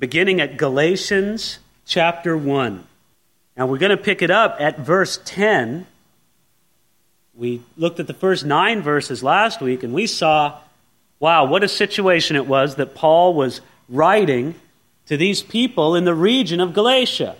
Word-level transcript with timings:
beginning 0.00 0.40
at 0.40 0.56
Galatians 0.56 1.58
chapter 1.84 2.34
1. 2.34 2.84
Now 3.54 3.66
we're 3.66 3.78
going 3.78 3.90
to 3.90 4.02
pick 4.02 4.22
it 4.22 4.30
up 4.30 4.56
at 4.58 4.78
verse 4.78 5.20
10. 5.26 5.86
We 7.34 7.62
looked 7.76 8.00
at 8.00 8.06
the 8.06 8.14
first 8.14 8.46
nine 8.46 8.80
verses 8.80 9.22
last 9.22 9.60
week 9.60 9.82
and 9.82 9.92
we 9.92 10.06
saw, 10.06 10.58
wow, 11.18 11.44
what 11.44 11.62
a 11.62 11.68
situation 11.68 12.36
it 12.36 12.46
was 12.46 12.76
that 12.76 12.94
Paul 12.94 13.34
was 13.34 13.60
writing 13.90 14.54
to 15.04 15.18
these 15.18 15.42
people 15.42 15.94
in 15.94 16.04
the 16.04 16.14
region 16.14 16.60
of 16.60 16.72
Galatia. 16.72 17.36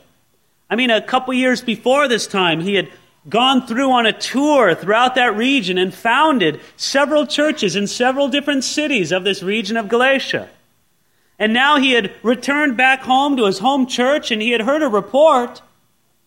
I 0.68 0.76
mean, 0.76 0.90
a 0.90 1.00
couple 1.00 1.32
years 1.32 1.62
before 1.62 2.08
this 2.08 2.26
time, 2.26 2.60
he 2.60 2.74
had 2.74 2.90
gone 3.26 3.66
through 3.66 3.90
on 3.90 4.04
a 4.04 4.12
tour 4.12 4.74
throughout 4.74 5.14
that 5.14 5.34
region 5.34 5.78
and 5.78 5.94
founded 5.94 6.60
several 6.76 7.26
churches 7.26 7.74
in 7.74 7.86
several 7.86 8.28
different 8.28 8.64
cities 8.64 9.12
of 9.12 9.24
this 9.24 9.42
region 9.42 9.78
of 9.78 9.88
Galatia. 9.88 10.50
And 11.40 11.54
now 11.54 11.78
he 11.78 11.92
had 11.92 12.12
returned 12.22 12.76
back 12.76 13.00
home 13.00 13.38
to 13.38 13.46
his 13.46 13.58
home 13.58 13.86
church 13.86 14.30
and 14.30 14.42
he 14.42 14.50
had 14.50 14.60
heard 14.60 14.82
a 14.82 14.88
report 14.88 15.62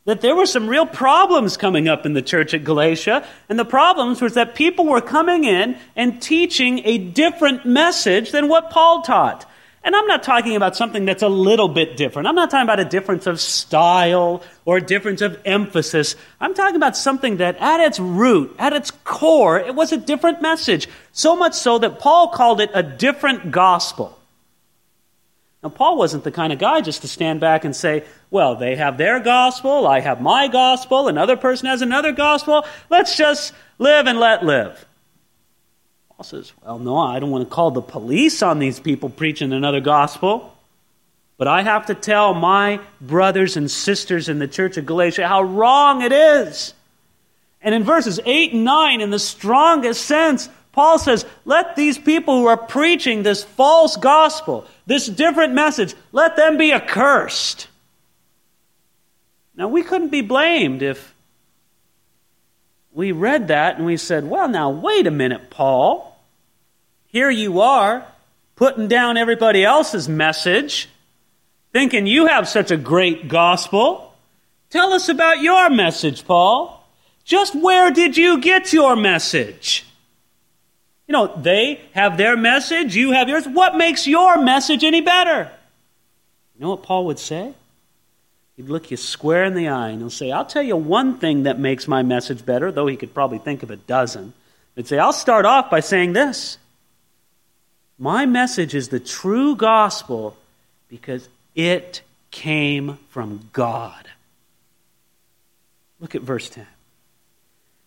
that 0.06 0.22
there 0.22 0.36
were 0.36 0.48
some 0.48 0.68
real 0.68 0.88
problems 0.88 1.56
coming 1.56 1.88
up 1.88 2.06
in 2.06 2.14
the 2.14 2.22
church 2.22 2.54
at 2.56 2.64
Galatia. 2.64 3.26
And 3.48 3.58
the 3.58 3.64
problems 3.64 4.22
was 4.22 4.34
that 4.34 4.56
people 4.56 4.86
were 4.86 5.02
coming 5.02 5.44
in 5.44 5.78
and 5.96 6.20
teaching 6.20 6.82
a 6.84 6.98
different 6.98 7.64
message 7.64 8.32
than 8.32 8.50
what 8.50 8.72
Paul 8.72 9.04
taught. 9.04 9.50
And 9.86 9.96
I'm 9.96 10.08
not 10.08 10.24
talking 10.24 10.56
about 10.56 10.76
something 10.76 11.06
that's 11.06 11.24
a 11.24 11.30
little 11.30 11.68
bit 11.68 11.96
different. 11.96 12.28
I'm 12.28 12.36
not 12.36 12.50
talking 12.50 12.64
about 12.64 12.80
a 12.80 12.86
difference 12.86 13.28
of 13.28 13.40
style 13.40 14.42
or 14.66 14.78
a 14.78 14.82
difference 14.82 15.22
of 15.22 15.40
emphasis. 15.46 16.16
I'm 16.40 16.54
talking 16.54 16.78
about 16.78 16.98
something 16.98 17.38
that 17.38 17.58
at 17.58 17.82
its 17.82 18.00
root, 18.00 18.56
at 18.58 18.74
its 18.74 18.92
core, 19.04 19.60
it 19.60 19.76
was 19.76 19.92
a 19.92 19.98
different 19.98 20.42
message. 20.42 20.88
So 21.12 21.36
much 21.36 21.54
so 21.54 21.78
that 21.80 22.00
Paul 22.00 22.30
called 22.30 22.62
it 22.62 22.72
a 22.74 22.82
different 22.82 23.52
gospel. 23.52 24.18
Now, 25.64 25.70
Paul 25.70 25.98
wasn't 25.98 26.26
the 26.26 26.32
kind 26.32 26.52
of 26.52 26.60
guy 26.60 26.82
just 26.82 27.02
to 27.02 27.08
stand 27.08 27.40
back 27.40 27.64
and 27.64 27.74
say, 27.74 28.04
well, 28.30 28.56
they 28.56 28.76
have 28.76 28.98
their 28.98 29.22
gospel, 29.22 29.88
I 29.88 30.02
have 30.02 30.22
my 30.22 30.50
gospel, 30.50 31.08
another 31.08 31.38
person 31.38 31.68
has 31.68 31.82
another 31.82 32.12
gospel. 32.12 32.66
Let's 32.90 33.16
just 33.16 33.54
live 33.80 34.06
and 34.08 34.20
let 34.20 34.44
live. 34.44 34.86
Paul 36.10 36.24
says, 36.26 36.54
Well, 36.64 36.80
no, 36.80 36.98
I 36.98 37.20
don't 37.20 37.32
want 37.32 37.48
to 37.48 37.54
call 37.54 37.72
the 37.72 37.82
police 37.82 38.44
on 38.44 38.60
these 38.60 38.80
people 38.80 39.10
preaching 39.10 39.52
another 39.54 39.80
gospel. 39.80 40.54
But 41.38 41.48
I 41.48 41.64
have 41.64 41.88
to 41.88 41.96
tell 41.96 42.34
my 42.34 42.80
brothers 43.02 43.58
and 43.58 43.70
sisters 43.70 44.30
in 44.30 44.40
the 44.40 44.48
church 44.48 44.78
of 44.78 44.86
Galatia 44.86 45.28
how 45.28 45.42
wrong 45.42 46.02
it 46.02 46.12
is. 46.12 46.74
And 47.62 47.74
in 47.74 47.84
verses 47.84 48.20
8 48.24 48.54
and 48.54 48.64
9, 48.64 49.02
in 49.02 49.10
the 49.10 49.20
strongest 49.20 50.06
sense, 50.06 50.50
Paul 50.74 51.00
says, 51.00 51.26
Let 51.46 51.76
these 51.76 51.98
people 51.98 52.40
who 52.40 52.48
are 52.48 52.58
preaching 52.58 53.24
this 53.24 53.44
false 53.44 53.98
gospel, 53.98 54.68
this 54.86 55.08
different 55.08 55.54
message, 55.54 55.96
let 56.12 56.36
them 56.36 56.58
be 56.58 56.74
accursed. 56.74 57.68
Now, 59.56 59.68
we 59.68 59.84
couldn't 59.84 60.10
be 60.10 60.22
blamed 60.22 60.82
if 60.82 61.14
we 62.92 63.12
read 63.12 63.48
that 63.48 63.78
and 63.78 63.86
we 63.86 63.98
said, 63.98 64.30
well, 64.30 64.48
now, 64.48 64.70
wait 64.70 65.08
a 65.08 65.12
minute, 65.12 65.50
Paul. 65.50 66.20
Here 67.08 67.30
you 67.30 67.62
are 67.62 68.06
putting 68.56 68.88
down 68.88 69.18
everybody 69.18 69.64
else's 69.64 70.08
message, 70.08 70.90
thinking 71.72 72.08
you 72.08 72.28
have 72.28 72.48
such 72.48 72.72
a 72.72 72.78
great 72.78 73.28
gospel. 73.28 74.14
Tell 74.70 74.94
us 74.94 75.10
about 75.10 75.42
your 75.42 75.70
message, 75.70 76.26
Paul. 76.26 76.84
Just 77.24 77.56
where 77.56 77.92
did 77.92 78.18
you 78.18 78.42
get 78.42 78.74
your 78.74 78.96
message? 78.96 79.86
You 81.08 81.14
know, 81.14 81.28
they 81.36 81.82
have 81.94 82.18
their 82.18 82.38
message, 82.38 82.96
you 82.96 83.12
have 83.12 83.28
yours. 83.28 83.46
What 83.46 83.76
makes 83.76 84.08
your 84.08 84.42
message 84.42 84.84
any 84.84 85.02
better? 85.02 85.52
You 86.56 86.62
know 86.62 86.70
what 86.70 86.84
Paul 86.84 87.06
would 87.08 87.20
say? 87.20 87.54
He'd 88.56 88.70
look 88.70 88.92
you 88.92 88.98
square 88.98 89.44
in 89.46 89.56
the 89.56 89.68
eye 89.68 89.90
and 89.90 90.00
he'll 90.00 90.10
say, 90.10 90.32
I'll 90.32 90.46
tell 90.46 90.64
you 90.64 90.78
one 90.78 91.18
thing 91.18 91.44
that 91.44 91.60
makes 91.60 91.88
my 91.88 92.04
message 92.04 92.46
better, 92.46 92.72
though 92.72 92.88
he 92.88 92.96
could 92.96 93.14
probably 93.14 93.40
think 93.40 93.64
of 93.64 93.72
a 93.72 93.76
dozen. 93.76 94.34
He'd 94.76 94.88
say, 94.88 95.00
I'll 95.00 95.14
start 95.14 95.46
off 95.46 95.70
by 95.70 95.80
saying 95.80 96.14
this 96.14 96.58
My 97.98 98.26
message 98.26 98.76
is 98.76 98.90
the 98.90 99.00
true 99.00 99.56
gospel 99.56 100.38
because 100.88 101.28
it 101.56 102.02
came 102.32 102.98
from 103.10 103.50
God. 103.54 104.08
Look 106.00 106.16
at 106.16 106.22
verse 106.22 106.50
10. 106.50 106.68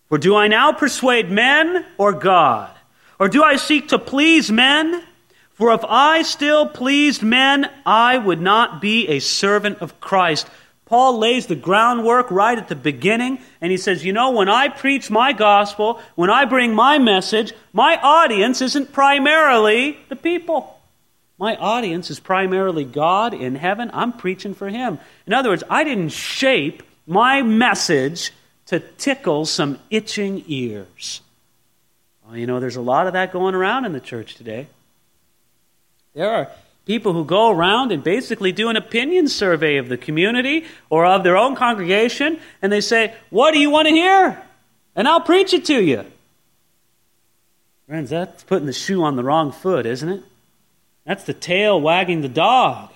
For 0.09 0.19
do 0.19 0.37
I 0.37 0.49
now 0.49 0.72
persuade 0.72 1.31
men 1.31 1.84
or 1.99 2.12
God? 2.12 2.75
Or 3.19 3.28
do 3.28 3.43
I 3.43 3.56
seek 3.56 3.88
to 3.88 3.99
please 3.99 4.50
men? 4.50 5.03
For 5.54 5.72
if 5.72 5.84
I 5.88 6.22
still 6.22 6.66
pleased 6.66 7.22
men, 7.22 7.71
I 7.87 8.19
would 8.19 8.41
not 8.41 8.81
be 8.81 9.09
a 9.09 9.21
servant 9.21 9.78
of 9.78 10.00
Christ. 10.00 10.49
Paul 10.84 11.19
lays 11.19 11.47
the 11.47 11.56
groundwork 11.56 12.31
right 12.31 12.59
at 12.59 12.69
the 12.69 12.76
beginning, 12.76 13.38
and 13.60 13.72
he 13.72 13.78
says, 13.78 14.05
You 14.05 14.12
know, 14.12 14.31
when 14.31 14.49
I 14.49 14.69
preach 14.69 15.10
my 15.10 15.32
gospel, 15.32 16.00
when 16.15 16.31
I 16.31 16.44
bring 16.44 16.75
my 16.75 16.99
message, 16.99 17.55
my 17.72 17.99
audience 18.00 18.60
isn't 18.60 18.93
primarily 18.93 19.99
the 20.09 20.16
people. 20.16 20.78
My 21.38 21.56
audience 21.56 22.10
is 22.10 22.21
primarily 22.21 22.84
God 22.84 23.34
in 23.34 23.56
heaven. 23.56 23.91
I'm 23.93 24.12
preaching 24.12 24.55
for 24.55 24.69
Him. 24.69 24.99
In 25.26 25.32
other 25.32 25.50
words, 25.50 25.65
I 25.69 25.84
didn't 25.84 26.10
shape 26.10 26.82
my 27.06 27.43
message 27.43 28.32
to 28.66 28.81
tickle 28.81 29.44
some 29.44 29.78
itching 29.91 30.44
ears. 30.47 31.21
Well, 32.26 32.37
you 32.37 32.47
know, 32.47 32.59
there's 32.59 32.76
a 32.76 32.81
lot 32.81 33.06
of 33.06 33.12
that 33.12 33.32
going 33.32 33.54
around 33.54 33.84
in 33.84 33.92
the 33.92 34.00
church 34.00 34.34
today. 34.34 34.66
There 36.14 36.31
are 36.31 36.50
people 36.84 37.12
who 37.12 37.25
go 37.25 37.50
around 37.50 37.92
and 37.92 38.03
basically 38.03 38.53
do 38.53 38.69
an 38.69 38.76
opinion 38.76 39.28
survey 39.28 39.76
of 39.76 39.88
the 39.88 39.97
community 39.97 40.64
or 40.91 41.06
of 41.06 41.22
their 41.22 41.37
own 41.37 41.54
congregation, 41.54 42.41
and 42.62 42.72
they 42.72 42.81
say, 42.81 43.14
What 43.31 43.53
do 43.53 43.60
you 43.60 43.70
want 43.70 43.87
to 43.87 43.94
hear? 43.94 44.42
And 44.97 45.06
I'll 45.06 45.20
preach 45.20 45.53
it 45.53 45.66
to 45.66 45.82
you. 45.82 46.04
Friends, 47.87 48.10
that's 48.10 48.43
putting 48.43 48.66
the 48.66 48.72
shoe 48.72 49.04
on 49.04 49.14
the 49.14 49.22
wrong 49.22 49.53
foot, 49.53 49.87
isn't 49.87 50.08
it? 50.08 50.22
That's 51.04 51.22
the 51.22 51.34
tail 51.34 51.81
wagging 51.81 52.22
the 52.22 52.28
dog. 52.28 52.91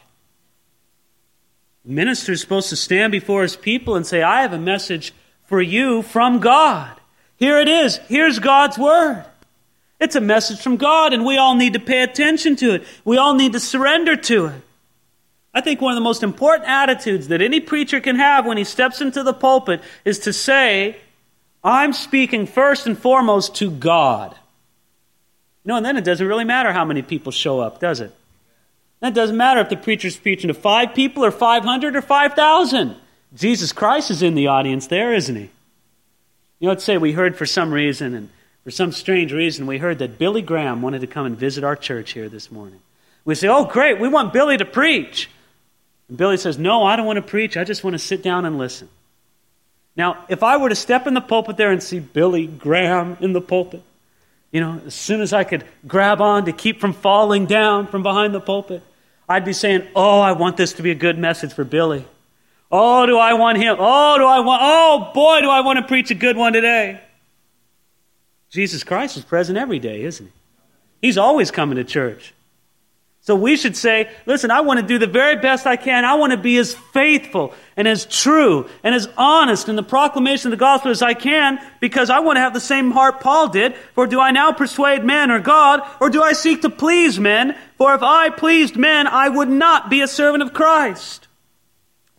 The 1.84 1.92
minister 1.92 2.32
is 2.32 2.40
supposed 2.40 2.70
to 2.70 2.76
stand 2.76 3.12
before 3.12 3.42
his 3.42 3.54
people 3.54 3.94
and 3.94 4.04
say, 4.04 4.22
I 4.22 4.42
have 4.42 4.52
a 4.52 4.58
message 4.58 5.14
for 5.44 5.62
you 5.62 6.02
from 6.02 6.40
God. 6.40 6.99
Here 7.40 7.58
it 7.58 7.68
is. 7.68 7.96
Here's 8.06 8.38
God's 8.38 8.78
word. 8.78 9.24
It's 9.98 10.14
a 10.14 10.20
message 10.20 10.60
from 10.60 10.76
God, 10.76 11.12
and 11.12 11.24
we 11.24 11.38
all 11.38 11.56
need 11.56 11.72
to 11.72 11.80
pay 11.80 12.02
attention 12.02 12.54
to 12.56 12.74
it. 12.74 12.84
We 13.04 13.16
all 13.16 13.34
need 13.34 13.54
to 13.54 13.60
surrender 13.60 14.14
to 14.14 14.46
it. 14.46 14.62
I 15.52 15.62
think 15.62 15.80
one 15.80 15.92
of 15.92 15.96
the 15.96 16.02
most 16.02 16.22
important 16.22 16.68
attitudes 16.68 17.28
that 17.28 17.42
any 17.42 17.58
preacher 17.58 18.00
can 18.00 18.16
have 18.16 18.46
when 18.46 18.56
he 18.56 18.64
steps 18.64 19.00
into 19.00 19.22
the 19.22 19.32
pulpit 19.32 19.82
is 20.04 20.20
to 20.20 20.32
say, 20.32 20.96
I'm 21.64 21.92
speaking 21.92 22.46
first 22.46 22.86
and 22.86 22.96
foremost 22.96 23.56
to 23.56 23.70
God. 23.70 24.32
You 25.64 25.70
know, 25.70 25.76
and 25.76 25.84
then 25.84 25.96
it 25.96 26.04
doesn't 26.04 26.26
really 26.26 26.44
matter 26.44 26.72
how 26.72 26.84
many 26.84 27.02
people 27.02 27.32
show 27.32 27.58
up, 27.60 27.80
does 27.80 28.00
it? 28.00 28.14
That 29.00 29.14
doesn't 29.14 29.36
matter 29.36 29.60
if 29.60 29.70
the 29.70 29.76
preacher's 29.76 30.16
preaching 30.16 30.48
to 30.48 30.54
five 30.54 30.94
people 30.94 31.24
or 31.24 31.30
500 31.30 31.96
or 31.96 32.02
5,000. 32.02 32.96
Jesus 33.34 33.72
Christ 33.72 34.10
is 34.10 34.22
in 34.22 34.34
the 34.34 34.46
audience 34.46 34.86
there, 34.86 35.14
isn't 35.14 35.36
he? 35.36 35.50
You 36.60 36.66
know, 36.66 36.72
let's 36.72 36.84
say 36.84 36.98
we 36.98 37.12
heard 37.12 37.36
for 37.36 37.46
some 37.46 37.72
reason, 37.72 38.14
and 38.14 38.28
for 38.64 38.70
some 38.70 38.92
strange 38.92 39.32
reason, 39.32 39.66
we 39.66 39.78
heard 39.78 39.98
that 39.98 40.18
Billy 40.18 40.42
Graham 40.42 40.82
wanted 40.82 41.00
to 41.00 41.06
come 41.06 41.24
and 41.24 41.36
visit 41.36 41.64
our 41.64 41.74
church 41.74 42.12
here 42.12 42.28
this 42.28 42.52
morning. 42.52 42.80
We 43.24 43.34
say, 43.34 43.48
Oh, 43.48 43.64
great, 43.64 43.98
we 43.98 44.08
want 44.08 44.32
Billy 44.32 44.58
to 44.58 44.66
preach. 44.66 45.30
And 46.08 46.18
Billy 46.18 46.36
says, 46.36 46.58
No, 46.58 46.84
I 46.84 46.96
don't 46.96 47.06
want 47.06 47.16
to 47.16 47.22
preach. 47.22 47.56
I 47.56 47.64
just 47.64 47.82
want 47.82 47.94
to 47.94 47.98
sit 47.98 48.22
down 48.22 48.44
and 48.44 48.58
listen. 48.58 48.90
Now, 49.96 50.24
if 50.28 50.42
I 50.42 50.58
were 50.58 50.68
to 50.68 50.76
step 50.76 51.06
in 51.06 51.14
the 51.14 51.20
pulpit 51.20 51.56
there 51.56 51.72
and 51.72 51.82
see 51.82 51.98
Billy 51.98 52.46
Graham 52.46 53.16
in 53.20 53.32
the 53.32 53.40
pulpit, 53.40 53.82
you 54.52 54.60
know, 54.60 54.80
as 54.86 54.94
soon 54.94 55.20
as 55.22 55.32
I 55.32 55.44
could 55.44 55.64
grab 55.86 56.20
on 56.20 56.44
to 56.44 56.52
keep 56.52 56.80
from 56.80 56.92
falling 56.92 57.46
down 57.46 57.86
from 57.86 58.02
behind 58.02 58.34
the 58.34 58.40
pulpit, 58.40 58.82
I'd 59.28 59.46
be 59.46 59.54
saying, 59.54 59.88
Oh, 59.96 60.20
I 60.20 60.32
want 60.32 60.58
this 60.58 60.74
to 60.74 60.82
be 60.82 60.90
a 60.90 60.94
good 60.94 61.18
message 61.18 61.54
for 61.54 61.64
Billy. 61.64 62.04
Oh, 62.70 63.04
do 63.06 63.16
I 63.18 63.32
want 63.34 63.58
him? 63.58 63.76
Oh, 63.78 64.18
do 64.18 64.24
I 64.24 64.40
want, 64.40 64.62
oh 64.62 65.10
boy, 65.12 65.40
do 65.40 65.50
I 65.50 65.60
want 65.60 65.78
to 65.78 65.84
preach 65.84 66.10
a 66.10 66.14
good 66.14 66.36
one 66.36 66.52
today. 66.52 67.00
Jesus 68.50 68.84
Christ 68.84 69.16
is 69.16 69.24
present 69.24 69.58
every 69.58 69.78
day, 69.78 70.02
isn't 70.02 70.26
he? 70.26 70.32
He's 71.02 71.18
always 71.18 71.50
coming 71.50 71.76
to 71.76 71.84
church. 71.84 72.34
So 73.22 73.36
we 73.36 73.56
should 73.56 73.76
say, 73.76 74.10
listen, 74.24 74.50
I 74.50 74.62
want 74.62 74.80
to 74.80 74.86
do 74.86 74.98
the 74.98 75.06
very 75.06 75.36
best 75.36 75.66
I 75.66 75.76
can. 75.76 76.04
I 76.04 76.14
want 76.14 76.32
to 76.32 76.38
be 76.38 76.56
as 76.56 76.74
faithful 76.74 77.52
and 77.76 77.86
as 77.86 78.06
true 78.06 78.68
and 78.82 78.94
as 78.94 79.08
honest 79.16 79.68
in 79.68 79.76
the 79.76 79.82
proclamation 79.82 80.48
of 80.48 80.58
the 80.58 80.60
gospel 80.60 80.90
as 80.90 81.02
I 81.02 81.12
can 81.12 81.60
because 81.80 82.08
I 82.08 82.20
want 82.20 82.36
to 82.36 82.40
have 82.40 82.54
the 82.54 82.60
same 82.60 82.90
heart 82.90 83.20
Paul 83.20 83.48
did. 83.48 83.74
For 83.94 84.06
do 84.06 84.20
I 84.20 84.30
now 84.30 84.52
persuade 84.52 85.04
men 85.04 85.30
or 85.30 85.38
God 85.38 85.82
or 86.00 86.08
do 86.08 86.22
I 86.22 86.32
seek 86.32 86.62
to 86.62 86.70
please 86.70 87.20
men? 87.20 87.56
For 87.76 87.94
if 87.94 88.02
I 88.02 88.30
pleased 88.30 88.76
men, 88.76 89.06
I 89.06 89.28
would 89.28 89.50
not 89.50 89.90
be 89.90 90.00
a 90.00 90.08
servant 90.08 90.42
of 90.42 90.54
Christ. 90.54 91.28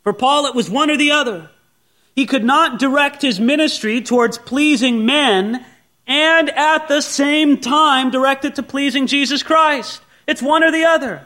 For 0.04 0.14
Paul, 0.14 0.46
it 0.48 0.56
was 0.56 0.70
one 0.70 0.90
or 0.90 0.98
the 0.98 1.12
other. 1.12 1.50
He 2.16 2.26
could 2.26 2.44
not 2.44 2.80
direct 2.80 3.22
his 3.22 3.40
ministry 3.40 4.02
towards 4.02 4.38
pleasing 4.38 5.06
men 5.06 5.66
and 6.08 6.50
at 6.50 6.88
the 6.88 7.02
same 7.02 7.60
time 7.60 8.12
directed 8.12 8.56
to 8.56 8.64
pleasing 8.64 9.08
Jesus 9.08 9.44
Christ. 9.44 10.02
It's 10.28 10.42
one 10.42 10.64
or 10.64 10.72
the 10.72 10.86
other. 10.86 11.26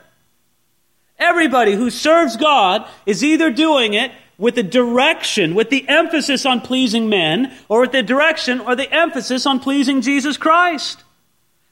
Everybody 1.18 1.74
who 1.74 1.90
serves 1.90 2.38
God 2.38 2.88
is 3.06 3.24
either 3.24 3.50
doing 3.50 3.94
it 3.94 4.12
with 4.38 4.56
the 4.56 4.64
direction, 4.64 5.56
with 5.56 5.70
the 5.70 5.88
emphasis 5.88 6.46
on 6.46 6.60
pleasing 6.60 7.08
men, 7.08 7.54
or 7.70 7.82
with 7.82 7.94
the 7.94 8.04
direction 8.04 8.60
or 8.60 8.76
the 8.76 8.92
emphasis 8.92 9.46
on 9.46 9.60
pleasing 9.60 10.02
Jesus 10.02 10.38
Christ. 10.38 11.04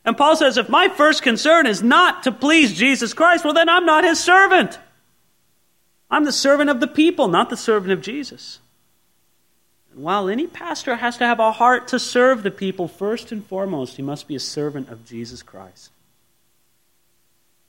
And 0.05 0.17
Paul 0.17 0.35
says, 0.35 0.57
if 0.57 0.69
my 0.69 0.89
first 0.89 1.21
concern 1.21 1.65
is 1.65 1.83
not 1.83 2.23
to 2.23 2.31
please 2.31 2.73
Jesus 2.73 3.13
Christ, 3.13 3.43
well, 3.43 3.53
then 3.53 3.69
I'm 3.69 3.85
not 3.85 4.03
his 4.03 4.19
servant. 4.19 4.79
I'm 6.13 6.25
the 6.25 6.31
servant 6.31 6.69
of 6.69 6.79
the 6.79 6.87
people, 6.87 7.27
not 7.27 7.49
the 7.49 7.57
servant 7.57 7.91
of 7.91 7.99
Jesus. 8.01 8.59
And 9.91 10.03
while 10.03 10.29
any 10.29 10.45
pastor 10.45 10.95
has 10.95 11.17
to 11.17 11.25
have 11.25 11.39
a 11.39 11.51
heart 11.51 11.87
to 11.87 11.97
serve 11.97 12.43
the 12.43 12.51
people, 12.51 12.87
first 12.87 13.31
and 13.31 13.43
foremost, 13.43 13.95
he 13.95 14.03
must 14.03 14.27
be 14.27 14.35
a 14.35 14.39
servant 14.39 14.89
of 14.89 15.07
Jesus 15.07 15.41
Christ. 15.41 15.89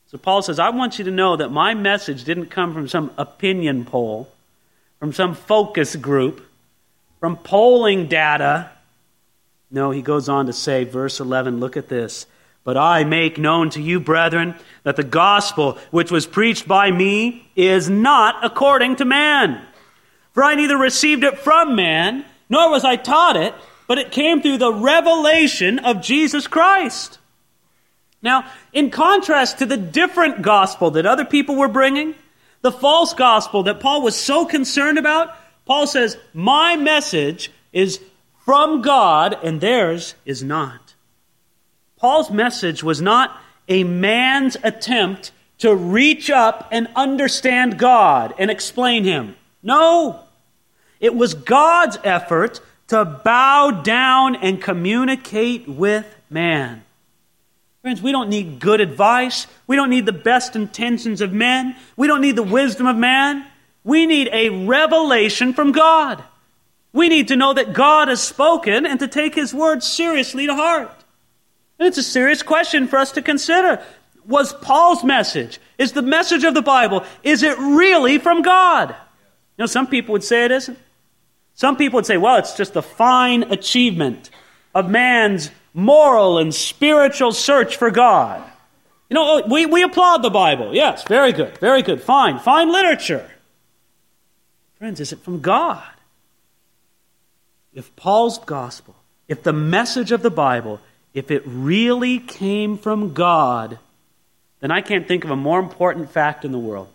So 0.08 0.18
Paul 0.18 0.42
says, 0.42 0.58
I 0.58 0.68
want 0.68 0.98
you 0.98 1.06
to 1.06 1.10
know 1.10 1.36
that 1.36 1.52
my 1.52 1.72
message 1.72 2.24
didn't 2.24 2.50
come 2.50 2.74
from 2.74 2.86
some 2.86 3.12
opinion 3.16 3.86
poll, 3.86 4.28
from 4.98 5.14
some 5.14 5.34
focus 5.34 5.96
group, 5.96 6.46
from 7.20 7.38
polling 7.38 8.08
data. 8.08 8.68
No, 9.70 9.90
he 9.90 10.02
goes 10.02 10.28
on 10.28 10.44
to 10.46 10.52
say, 10.52 10.84
verse 10.84 11.18
11, 11.18 11.60
look 11.60 11.78
at 11.78 11.88
this. 11.88 12.26
But 12.64 12.76
I 12.78 13.04
make 13.04 13.38
known 13.38 13.70
to 13.70 13.82
you, 13.82 14.00
brethren, 14.00 14.54
that 14.82 14.96
the 14.96 15.04
gospel 15.04 15.78
which 15.90 16.10
was 16.10 16.26
preached 16.26 16.66
by 16.66 16.90
me 16.90 17.46
is 17.54 17.90
not 17.90 18.42
according 18.42 18.96
to 18.96 19.04
man. 19.04 19.62
For 20.32 20.42
I 20.42 20.54
neither 20.54 20.76
received 20.76 21.24
it 21.24 21.38
from 21.38 21.76
man, 21.76 22.24
nor 22.48 22.70
was 22.70 22.84
I 22.84 22.96
taught 22.96 23.36
it, 23.36 23.54
but 23.86 23.98
it 23.98 24.12
came 24.12 24.40
through 24.40 24.58
the 24.58 24.72
revelation 24.72 25.78
of 25.78 26.00
Jesus 26.00 26.46
Christ. 26.46 27.18
Now, 28.22 28.50
in 28.72 28.90
contrast 28.90 29.58
to 29.58 29.66
the 29.66 29.76
different 29.76 30.40
gospel 30.40 30.90
that 30.92 31.04
other 31.04 31.26
people 31.26 31.56
were 31.56 31.68
bringing, 31.68 32.14
the 32.62 32.72
false 32.72 33.12
gospel 33.12 33.64
that 33.64 33.80
Paul 33.80 34.00
was 34.00 34.16
so 34.16 34.46
concerned 34.46 34.98
about, 34.98 35.36
Paul 35.66 35.86
says, 35.86 36.16
My 36.32 36.76
message 36.76 37.50
is 37.74 38.00
from 38.44 38.80
God 38.80 39.36
and 39.42 39.60
theirs 39.60 40.14
is 40.24 40.42
not. 40.42 40.83
Paul's 42.04 42.30
message 42.30 42.84
was 42.84 43.00
not 43.00 43.34
a 43.66 43.82
man's 43.82 44.58
attempt 44.62 45.32
to 45.56 45.74
reach 45.74 46.28
up 46.28 46.68
and 46.70 46.86
understand 46.94 47.78
God 47.78 48.34
and 48.38 48.50
explain 48.50 49.04
Him. 49.04 49.36
No. 49.62 50.20
It 51.00 51.14
was 51.14 51.32
God's 51.32 51.96
effort 52.04 52.60
to 52.88 53.06
bow 53.06 53.80
down 53.82 54.36
and 54.36 54.60
communicate 54.60 55.66
with 55.66 56.04
man. 56.28 56.84
Friends, 57.80 58.02
we 58.02 58.12
don't 58.12 58.28
need 58.28 58.60
good 58.60 58.82
advice. 58.82 59.46
We 59.66 59.74
don't 59.74 59.88
need 59.88 60.04
the 60.04 60.12
best 60.12 60.54
intentions 60.54 61.22
of 61.22 61.32
men. 61.32 61.74
We 61.96 62.06
don't 62.06 62.20
need 62.20 62.36
the 62.36 62.42
wisdom 62.42 62.86
of 62.86 62.96
man. 62.96 63.46
We 63.82 64.04
need 64.04 64.28
a 64.30 64.66
revelation 64.66 65.54
from 65.54 65.72
God. 65.72 66.22
We 66.92 67.08
need 67.08 67.28
to 67.28 67.36
know 67.36 67.54
that 67.54 67.72
God 67.72 68.08
has 68.08 68.22
spoken 68.22 68.84
and 68.84 69.00
to 69.00 69.08
take 69.08 69.34
his 69.34 69.54
word 69.54 69.82
seriously 69.82 70.46
to 70.46 70.54
heart. 70.54 71.03
It's 71.84 71.98
a 71.98 72.02
serious 72.02 72.42
question 72.42 72.86
for 72.88 72.98
us 72.98 73.12
to 73.12 73.22
consider. 73.22 73.82
Was 74.26 74.52
Paul's 74.52 75.04
message, 75.04 75.58
is 75.78 75.92
the 75.92 76.02
message 76.02 76.44
of 76.44 76.54
the 76.54 76.62
Bible, 76.62 77.04
is 77.22 77.42
it 77.42 77.58
really 77.58 78.18
from 78.18 78.42
God? 78.42 78.90
You 78.90 79.62
know, 79.62 79.66
some 79.66 79.86
people 79.86 80.12
would 80.12 80.24
say 80.24 80.46
it 80.46 80.50
isn't. 80.50 80.78
Some 81.54 81.76
people 81.76 81.98
would 81.98 82.06
say, 82.06 82.16
well, 82.16 82.36
it's 82.36 82.54
just 82.54 82.74
a 82.74 82.82
fine 82.82 83.44
achievement 83.44 84.30
of 84.74 84.90
man's 84.90 85.50
moral 85.72 86.38
and 86.38 86.54
spiritual 86.54 87.32
search 87.32 87.76
for 87.76 87.90
God. 87.90 88.42
You 89.10 89.14
know, 89.14 89.42
we, 89.48 89.66
we 89.66 89.82
applaud 89.82 90.22
the 90.22 90.30
Bible. 90.30 90.74
Yes, 90.74 91.04
very 91.06 91.32
good, 91.32 91.58
very 91.58 91.82
good, 91.82 92.02
fine, 92.02 92.38
fine 92.38 92.72
literature. 92.72 93.30
Friends, 94.78 95.00
is 95.00 95.12
it 95.12 95.20
from 95.20 95.40
God? 95.40 95.84
If 97.72 97.94
Paul's 97.96 98.38
gospel, 98.38 98.96
if 99.28 99.42
the 99.42 99.52
message 99.52 100.12
of 100.12 100.22
the 100.22 100.30
Bible, 100.30 100.80
if 101.14 101.30
it 101.30 101.42
really 101.46 102.18
came 102.18 102.76
from 102.76 103.14
God, 103.14 103.78
then 104.60 104.70
I 104.70 104.80
can't 104.80 105.06
think 105.06 105.24
of 105.24 105.30
a 105.30 105.36
more 105.36 105.60
important 105.60 106.10
fact 106.10 106.44
in 106.44 106.52
the 106.52 106.58
world. 106.58 106.88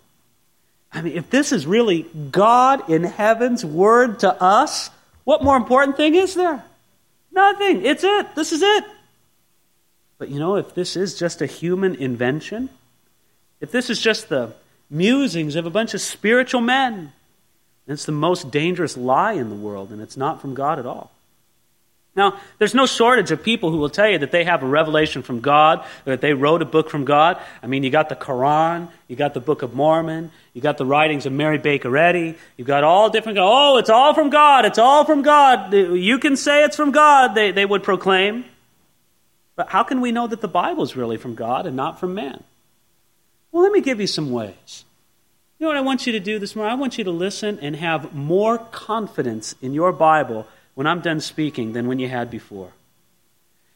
I 0.92 1.02
mean, 1.02 1.16
if 1.16 1.30
this 1.30 1.52
is 1.52 1.66
really 1.66 2.04
God 2.32 2.90
in 2.90 3.04
heaven's 3.04 3.64
word 3.64 4.20
to 4.20 4.42
us, 4.42 4.90
what 5.24 5.44
more 5.44 5.56
important 5.56 5.96
thing 5.98 6.16
is 6.16 6.36
there? 6.36 6.64
Nothing. 7.32 7.86
It's 7.86 8.04
it. 8.04 8.36
This 8.36 8.52
is 8.52 8.62
it. 8.62 8.84
But 10.18 10.30
you 10.30 10.40
know, 10.40 10.56
if 10.56 10.74
this 10.76 10.96
is 10.96 11.18
just 11.18 11.42
a 11.42 11.46
human 11.46 11.96
invention, 11.96 12.70
if 13.62 13.72
this 13.72 13.90
is 13.90 14.02
just 14.02 14.30
the 14.30 14.54
musings 14.90 15.56
of 15.56 15.66
a 15.66 15.70
bunch 15.70 15.94
of 15.94 16.02
spiritual 16.02 16.62
men, 16.62 17.14
then 17.86 17.94
it's 17.94 18.06
the 18.06 18.12
most 18.12 18.52
dangerous 18.52 18.98
lie 18.98 19.34
in 19.34 19.50
the 19.50 19.56
world, 19.56 19.92
and 19.92 20.02
it's 20.02 20.18
not 20.18 20.42
from 20.42 20.56
God 20.56 20.80
at 20.80 20.86
all. 20.86 21.12
Now, 22.16 22.40
there's 22.58 22.74
no 22.74 22.86
shortage 22.86 23.32
of 23.32 23.44
people 23.44 23.72
who 23.72 23.78
will 23.78 23.90
tell 23.90 24.10
you 24.10 24.18
that 24.18 24.32
they 24.32 24.44
have 24.44 24.64
a 24.64 24.68
revelation 24.68 25.22
from 25.22 25.40
God, 25.42 25.86
that 26.06 26.22
they 26.22 26.34
wrote 26.34 26.62
a 26.62 26.66
book 26.66 26.90
from 26.90 27.06
God. 27.06 27.40
I 27.62 27.68
mean, 27.68 27.84
you 27.84 27.90
got 27.90 28.10
the 28.10 28.16
Quran, 28.16 28.90
you 29.08 29.16
got 29.16 29.34
the 29.34 29.40
Book 29.40 29.62
of 29.62 29.74
Mormon, 29.74 30.32
you 30.54 30.62
got 30.62 30.78
the 30.78 30.86
writings 30.86 31.26
of 31.26 31.34
Mary 31.34 31.60
Baker 31.60 31.96
Eddy, 31.96 32.36
you've 32.58 32.68
got 32.68 32.84
all 32.84 33.10
different, 33.10 33.38
oh, 33.40 33.78
it's 33.78 33.90
all 33.90 34.14
from 34.14 34.30
God, 34.30 34.66
it's 34.66 34.80
all 34.80 35.06
from 35.06 35.22
God. 35.22 35.74
You 35.74 36.18
can 36.20 36.36
say 36.36 36.64
it's 36.64 36.76
from 36.76 36.92
God, 36.92 37.36
they, 37.36 37.52
they 37.52 37.66
would 37.66 37.84
proclaim. 37.84 38.44
But 39.56 39.70
how 39.70 39.84
can 39.84 40.02
we 40.02 40.12
know 40.12 40.26
that 40.28 40.42
the 40.42 40.48
Bible 40.48 40.84
is 40.84 40.96
really 40.96 41.18
from 41.18 41.36
God 41.36 41.66
and 41.66 41.76
not 41.76 42.00
from 42.00 42.16
man? 42.16 42.44
Well, 43.52 43.64
let 43.64 43.72
me 43.72 43.82
give 43.82 44.02
you 44.02 44.08
some 44.08 44.32
ways. 44.32 44.86
You 45.58 45.66
know 45.66 45.70
what 45.70 45.78
I 45.78 45.82
want 45.82 46.08
you 46.08 46.14
to 46.14 46.20
do 46.20 46.40
this 46.40 46.56
morning? 46.56 46.72
I 46.72 46.76
want 46.76 46.98
you 46.98 47.04
to 47.04 47.12
listen 47.12 47.60
and 47.62 47.76
have 47.76 48.14
more 48.14 48.58
confidence 48.58 49.56
in 49.62 49.74
your 49.74 49.92
Bible 49.92 50.48
when 50.80 50.88
I'm 50.88 51.02
done 51.02 51.20
speaking 51.20 51.74
than 51.74 51.90
when 51.90 52.00
you 52.00 52.08
had 52.08 52.32
before. 52.32 52.72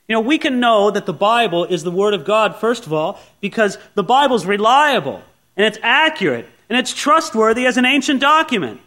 You 0.07 0.13
know, 0.13 0.21
we 0.21 0.38
can 0.38 0.61
know 0.61 0.89
that 0.89 1.05
the 1.05 1.11
Bible 1.11 1.65
is 1.65 1.83
the 1.83 1.91
Word 1.91 2.13
of 2.13 2.23
God, 2.23 2.55
first 2.55 2.85
of 2.85 2.94
all, 2.94 3.19
because 3.41 3.77
the 3.94 4.03
Bible's 4.03 4.45
reliable 4.45 5.21
and 5.57 5.65
it's 5.65 5.77
accurate 5.81 6.47
and 6.69 6.79
it's 6.79 6.94
trustworthy 6.94 7.65
as 7.65 7.75
an 7.75 7.83
ancient 7.83 8.21
document. 8.21 8.79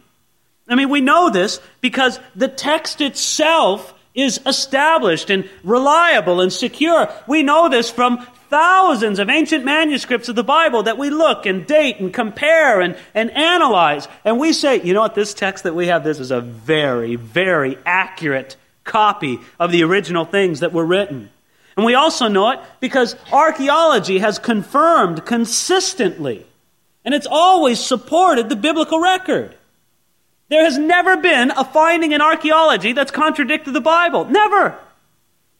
I 0.67 0.73
mean, 0.73 0.89
we 0.89 0.99
know 0.99 1.29
this 1.29 1.61
because 1.79 2.19
the 2.35 2.47
text 2.47 3.01
itself 3.01 3.93
is 4.17 4.41
established 4.45 5.29
and 5.29 5.47
reliable 5.63 6.41
and 6.41 6.51
secure. 6.51 7.07
We 7.27 7.43
know 7.43 7.69
this 7.69 7.89
from 7.89 8.25
thousands 8.49 9.19
of 9.19 9.29
ancient 9.29 9.63
manuscripts 9.63 10.27
of 10.27 10.35
the 10.35 10.43
Bible 10.43 10.83
that 10.83 10.97
we 10.97 11.09
look 11.09 11.45
and 11.45 11.65
date 11.67 11.99
and 11.99 12.13
compare 12.13 12.81
and, 12.81 12.97
and 13.13 13.29
analyze. 13.31 14.07
And 14.25 14.39
we 14.39 14.53
say, 14.53 14.81
you 14.81 14.93
know 14.93 15.01
what, 15.01 15.15
this 15.15 15.33
text 15.33 15.63
that 15.63 15.75
we 15.75 15.87
have, 15.87 16.03
this 16.03 16.19
is 16.19 16.31
a 16.31 16.41
very, 16.41 17.15
very 17.15 17.77
accurate 17.85 18.55
copy 18.83 19.39
of 19.59 19.71
the 19.71 19.83
original 19.83 20.25
things 20.25 20.61
that 20.61 20.73
were 20.73 20.85
written. 20.85 21.29
And 21.75 21.85
we 21.85 21.93
also 21.93 22.27
know 22.27 22.49
it 22.51 22.59
because 22.79 23.15
archaeology 23.31 24.17
has 24.17 24.39
confirmed 24.39 25.25
consistently, 25.25 26.43
and 27.05 27.13
it's 27.13 27.27
always 27.29 27.79
supported 27.79 28.49
the 28.49 28.55
biblical 28.55 28.99
record. 28.99 29.55
There 30.49 30.63
has 30.63 30.77
never 30.77 31.17
been 31.17 31.51
a 31.51 31.65
finding 31.65 32.13
in 32.13 32.21
archaeology 32.21 32.93
that's 32.93 33.11
contradicted 33.11 33.73
the 33.73 33.81
Bible. 33.81 34.25
Never 34.25 34.77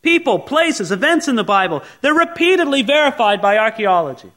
people, 0.01 0.39
places, 0.39 0.91
events 0.91 1.27
in 1.27 1.35
the 1.35 1.43
Bible. 1.43 1.83
They're 2.01 2.13
repeatedly 2.13 2.81
verified 2.81 3.41
by 3.41 3.57
archaeology. 3.57 4.31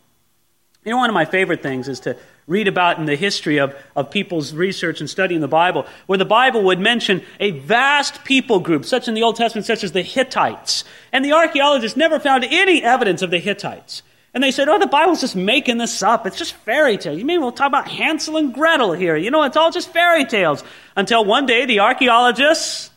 You 0.85 0.91
know, 0.91 0.97
one 0.97 1.11
of 1.11 1.15
my 1.15 1.27
favorite 1.27 1.63
things 1.63 1.89
is 1.89 2.01
to 2.01 2.17
read 2.49 2.67
about 2.67 2.99
in 2.99 3.05
the 3.05 3.15
history 3.15 3.59
of, 3.59 3.77
of 3.95 4.11
people's 4.11 4.53
research 4.53 4.99
and 4.99 5.09
studying 5.09 5.41
the 5.41 5.47
Bible, 5.47 5.87
where 6.07 6.19
the 6.19 6.25
Bible 6.25 6.65
would 6.65 6.81
mention 6.81 7.23
a 7.39 7.53
vast 7.53 8.25
people 8.25 8.59
group, 8.59 8.85
such 8.85 9.07
in 9.07 9.15
the 9.15 9.23
Old 9.23 9.37
Testament, 9.37 9.67
such 9.67 9.85
as 9.85 9.93
the 9.93 10.03
Hittites. 10.03 10.83
And 11.13 11.25
the 11.25 11.33
archaeologists 11.33 11.97
never 11.97 12.19
found 12.19 12.45
any 12.45 12.83
evidence 12.83 13.23
of 13.23 13.31
the 13.31 13.39
Hittites. 13.39 14.03
And 14.33 14.43
they 14.45 14.53
said, 14.53 14.69
oh, 14.69 14.79
the 14.79 14.87
Bible's 14.87 15.21
just 15.21 15.35
making 15.35 15.79
this 15.79 16.03
up. 16.03 16.27
It's 16.27 16.39
just 16.39 16.55
fairy 16.55 16.97
tales. 16.97 17.19
You 17.19 17.25
mean 17.25 17.41
we'll 17.41 17.51
talk 17.51 17.67
about 17.67 17.89
Hansel 17.89 18.37
and 18.37 18.55
Gretel 18.55 18.93
here? 18.93 19.17
You 19.17 19.31
know, 19.31 19.43
it's 19.43 19.57
all 19.57 19.73
just 19.73 19.93
fairy 19.93 20.25
tales. 20.25 20.63
Until 20.95 21.25
one 21.25 21.47
day 21.47 21.67
the 21.67 21.81
archaeologists 21.81 22.91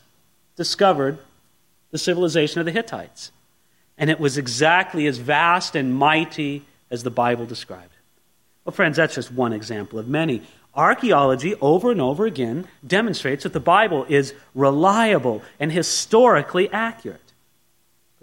discovered 0.56 1.18
the 1.90 1.98
civilization 1.98 2.60
of 2.60 2.66
the 2.66 2.72
Hittites. 2.72 3.32
And 3.98 4.10
it 4.10 4.20
was 4.20 4.38
exactly 4.38 5.06
as 5.06 5.18
vast 5.18 5.74
and 5.74 5.94
mighty 5.94 6.62
as 6.90 7.02
the 7.02 7.10
Bible 7.10 7.46
described. 7.46 7.94
Well, 8.64 8.72
friends, 8.72 8.96
that's 8.96 9.14
just 9.14 9.32
one 9.32 9.52
example 9.52 9.98
of 9.98 10.08
many. 10.08 10.42
Archaeology, 10.74 11.54
over 11.60 11.90
and 11.90 12.00
over 12.00 12.26
again, 12.26 12.66
demonstrates 12.86 13.42
that 13.42 13.52
the 13.52 13.60
Bible 13.60 14.06
is 14.08 14.34
reliable 14.54 15.42
and 15.60 15.70
historically 15.70 16.70
accurate. 16.72 17.23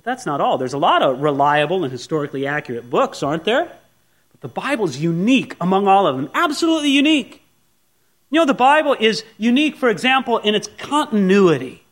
But 0.01 0.13
that's 0.13 0.25
not 0.25 0.41
all. 0.41 0.57
There's 0.57 0.73
a 0.73 0.79
lot 0.79 1.03
of 1.03 1.21
reliable 1.21 1.83
and 1.83 1.91
historically 1.91 2.47
accurate 2.47 2.89
books, 2.89 3.21
aren't 3.21 3.43
there? 3.43 3.65
But 4.31 4.41
the 4.41 4.47
Bible 4.47 4.85
is 4.85 4.99
unique 4.99 5.55
among 5.61 5.87
all 5.87 6.07
of 6.07 6.15
them, 6.15 6.31
absolutely 6.33 6.89
unique. 6.89 7.43
You 8.31 8.39
know, 8.39 8.45
the 8.45 8.55
Bible 8.55 8.95
is 8.99 9.23
unique, 9.37 9.75
for 9.75 9.89
example, 9.89 10.39
in 10.39 10.55
its 10.55 10.67
continuity. 10.79 11.83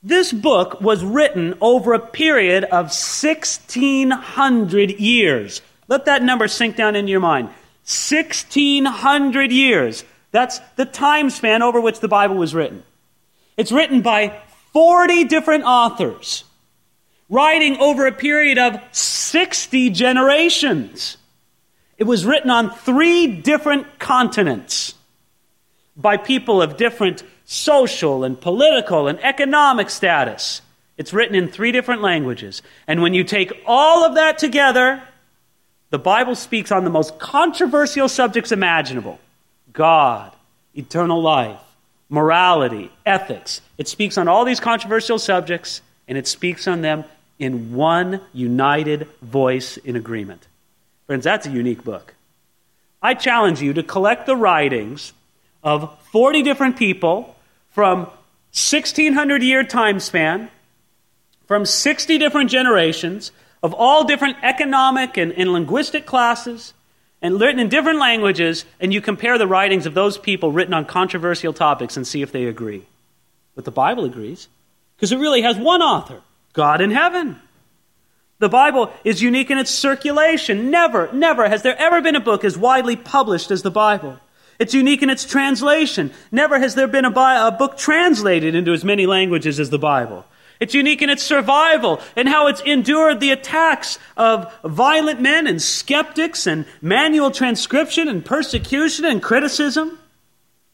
This 0.00 0.32
book 0.32 0.80
was 0.80 1.04
written 1.04 1.58
over 1.60 1.92
a 1.92 1.98
period 1.98 2.62
of 2.64 2.86
1,600 2.86 4.90
years. 5.00 5.60
Let 5.88 6.04
that 6.04 6.22
number 6.22 6.46
sink 6.46 6.76
down 6.76 6.94
into 6.94 7.10
your 7.10 7.18
mind. 7.18 7.48
1600 7.84 9.50
years. 9.50 10.04
That's 10.30 10.60
the 10.76 10.84
time 10.84 11.30
span 11.30 11.62
over 11.62 11.80
which 11.80 11.98
the 11.98 12.06
Bible 12.06 12.36
was 12.36 12.54
written. 12.54 12.84
It's 13.56 13.72
written 13.72 14.02
by 14.02 14.40
40 14.72 15.24
different 15.24 15.64
authors, 15.64 16.44
writing 17.32 17.78
over 17.78 18.06
a 18.06 18.12
period 18.12 18.58
of 18.58 18.78
60 18.92 19.88
generations. 19.88 21.16
It 21.96 22.04
was 22.04 22.26
written 22.26 22.50
on 22.50 22.70
three 22.70 23.26
different 23.26 23.98
continents 23.98 24.92
by 25.96 26.18
people 26.18 26.60
of 26.60 26.76
different 26.76 27.22
social 27.46 28.22
and 28.22 28.38
political 28.38 29.08
and 29.08 29.18
economic 29.24 29.88
status. 29.88 30.60
It's 30.98 31.14
written 31.14 31.34
in 31.34 31.48
three 31.48 31.72
different 31.72 32.02
languages. 32.02 32.60
And 32.86 33.00
when 33.00 33.14
you 33.14 33.24
take 33.24 33.62
all 33.66 34.04
of 34.04 34.16
that 34.16 34.36
together, 34.36 35.02
the 35.88 35.98
Bible 35.98 36.34
speaks 36.34 36.70
on 36.70 36.84
the 36.84 36.90
most 36.90 37.18
controversial 37.18 38.10
subjects 38.10 38.52
imaginable 38.52 39.18
God, 39.72 40.32
eternal 40.74 41.22
life, 41.22 41.60
morality, 42.10 42.92
ethics. 43.06 43.62
It 43.78 43.88
speaks 43.88 44.18
on 44.18 44.28
all 44.28 44.44
these 44.44 44.60
controversial 44.60 45.18
subjects, 45.18 45.80
and 46.06 46.18
it 46.18 46.26
speaks 46.26 46.68
on 46.68 46.82
them 46.82 47.06
in 47.42 47.74
one 47.74 48.20
united 48.32 49.08
voice 49.20 49.76
in 49.76 49.96
agreement. 49.96 50.46
Friends, 51.08 51.24
that's 51.24 51.44
a 51.44 51.50
unique 51.50 51.82
book. 51.82 52.14
I 53.02 53.14
challenge 53.14 53.60
you 53.60 53.72
to 53.72 53.82
collect 53.82 54.26
the 54.26 54.36
writings 54.36 55.12
of 55.64 55.92
40 56.12 56.42
different 56.42 56.76
people 56.76 57.34
from 57.70 58.02
1600 58.52 59.42
year 59.42 59.64
time 59.64 59.98
span, 59.98 60.50
from 61.46 61.66
60 61.66 62.16
different 62.18 62.48
generations, 62.48 63.32
of 63.60 63.74
all 63.74 64.04
different 64.04 64.36
economic 64.42 65.16
and, 65.16 65.32
and 65.32 65.52
linguistic 65.52 66.06
classes, 66.06 66.74
and 67.20 67.40
written 67.40 67.58
in 67.58 67.68
different 67.68 67.98
languages, 67.98 68.64
and 68.78 68.94
you 68.94 69.00
compare 69.00 69.36
the 69.36 69.48
writings 69.48 69.84
of 69.84 69.94
those 69.94 70.16
people 70.16 70.52
written 70.52 70.74
on 70.74 70.84
controversial 70.84 71.52
topics 71.52 71.96
and 71.96 72.06
see 72.06 72.22
if 72.22 72.30
they 72.30 72.46
agree. 72.46 72.84
But 73.56 73.64
the 73.64 73.70
Bible 73.72 74.04
agrees, 74.04 74.46
because 74.96 75.10
it 75.10 75.18
really 75.18 75.42
has 75.42 75.56
one 75.56 75.82
author 75.82 76.22
God 76.52 76.80
in 76.80 76.90
heaven. 76.90 77.40
The 78.38 78.48
Bible 78.48 78.92
is 79.04 79.22
unique 79.22 79.50
in 79.50 79.58
its 79.58 79.70
circulation. 79.70 80.70
Never, 80.70 81.12
never 81.12 81.48
has 81.48 81.62
there 81.62 81.78
ever 81.78 82.02
been 82.02 82.16
a 82.16 82.20
book 82.20 82.44
as 82.44 82.58
widely 82.58 82.96
published 82.96 83.50
as 83.50 83.62
the 83.62 83.70
Bible. 83.70 84.18
It's 84.58 84.74
unique 84.74 85.02
in 85.02 85.10
its 85.10 85.24
translation. 85.24 86.12
Never 86.30 86.58
has 86.58 86.74
there 86.74 86.88
been 86.88 87.04
a, 87.04 87.10
bi- 87.10 87.46
a, 87.46 87.52
book 87.52 87.76
translated 87.76 88.54
into 88.54 88.72
as 88.72 88.84
many 88.84 89.06
languages 89.06 89.58
as 89.58 89.70
the 89.70 89.78
Bible. 89.78 90.24
It's 90.60 90.74
unique 90.74 91.02
in 91.02 91.10
its 91.10 91.22
survival 91.22 92.00
and 92.14 92.28
how 92.28 92.46
it's 92.46 92.60
endured 92.60 93.20
the 93.20 93.30
attacks 93.30 93.98
of 94.16 94.52
violent 94.64 95.20
men 95.20 95.46
and 95.46 95.60
skeptics 95.60 96.46
and 96.46 96.66
manual 96.80 97.30
transcription 97.30 98.08
and 98.08 98.24
persecution 98.24 99.04
and 99.04 99.22
criticism. 99.22 99.90
The 99.90 99.98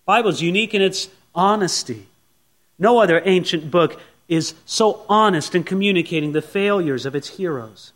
Bible 0.07 0.31
is 0.31 0.43
unique 0.43 0.75
in 0.75 0.83
its 0.83 1.09
honesty. 1.35 2.07
No 2.79 2.99
other 2.99 3.23
ancient 3.25 3.71
book 3.71 4.01
is 4.29 4.55
so 4.67 5.05
honest 5.09 5.55
in 5.55 5.65
communicating 5.65 6.33
the 6.33 6.43
failures 6.43 7.07
of 7.07 7.15
its 7.15 7.29
heroes. 7.29 7.93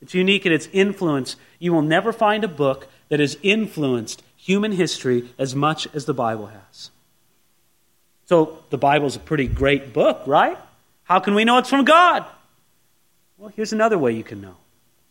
It's 0.00 0.14
unique 0.14 0.46
in 0.46 0.52
its 0.52 0.68
influence. 0.72 1.36
You 1.58 1.72
will 1.72 1.82
never 1.82 2.12
find 2.12 2.44
a 2.44 2.48
book 2.48 2.88
that 3.08 3.20
has 3.20 3.36
influenced 3.42 4.22
human 4.36 4.72
history 4.72 5.28
as 5.38 5.54
much 5.54 5.86
as 5.94 6.06
the 6.06 6.14
Bible 6.14 6.46
has. 6.46 6.90
So, 8.26 8.58
the 8.70 8.78
Bible's 8.78 9.16
a 9.16 9.20
pretty 9.20 9.46
great 9.46 9.92
book, 9.92 10.22
right? 10.26 10.58
How 11.04 11.20
can 11.20 11.34
we 11.34 11.44
know 11.44 11.58
it's 11.58 11.70
from 11.70 11.84
God? 11.84 12.24
Well, 13.38 13.50
here's 13.54 13.72
another 13.72 13.98
way 13.98 14.12
you 14.12 14.24
can 14.24 14.40
know 14.40 14.56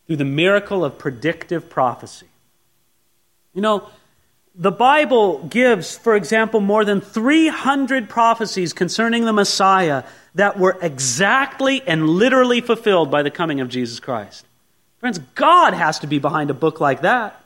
through 0.06 0.18
the 0.18 0.26
miracle 0.26 0.86
of 0.86 0.98
predictive 0.98 1.70
prophecy. 1.70 2.28
You 3.54 3.62
know, 3.62 3.90
the 4.54 4.72
Bible 4.72 5.44
gives, 5.44 5.98
for 5.98 6.16
example, 6.16 6.62
more 6.62 6.84
than 6.86 7.02
300 7.02 8.10
prophecies 8.10 8.74
concerning 8.74 9.26
the 9.26 9.34
Messiah 9.34 10.04
that 10.38 10.58
were 10.58 10.78
exactly 10.82 11.82
and 11.88 12.08
literally 12.08 12.62
fulfilled 12.62 13.10
by 13.10 13.24
the 13.24 13.32
coming 13.32 13.60
of 13.60 13.70
Jesus 13.70 14.00
Christ. 14.00 14.46
Friends, 15.00 15.20
God 15.36 15.74
has 15.74 16.00
to 16.00 16.08
be 16.08 16.20
behind 16.20 16.52
a 16.52 16.54
book 16.54 16.80
like 16.80 17.02
that. 17.02 17.44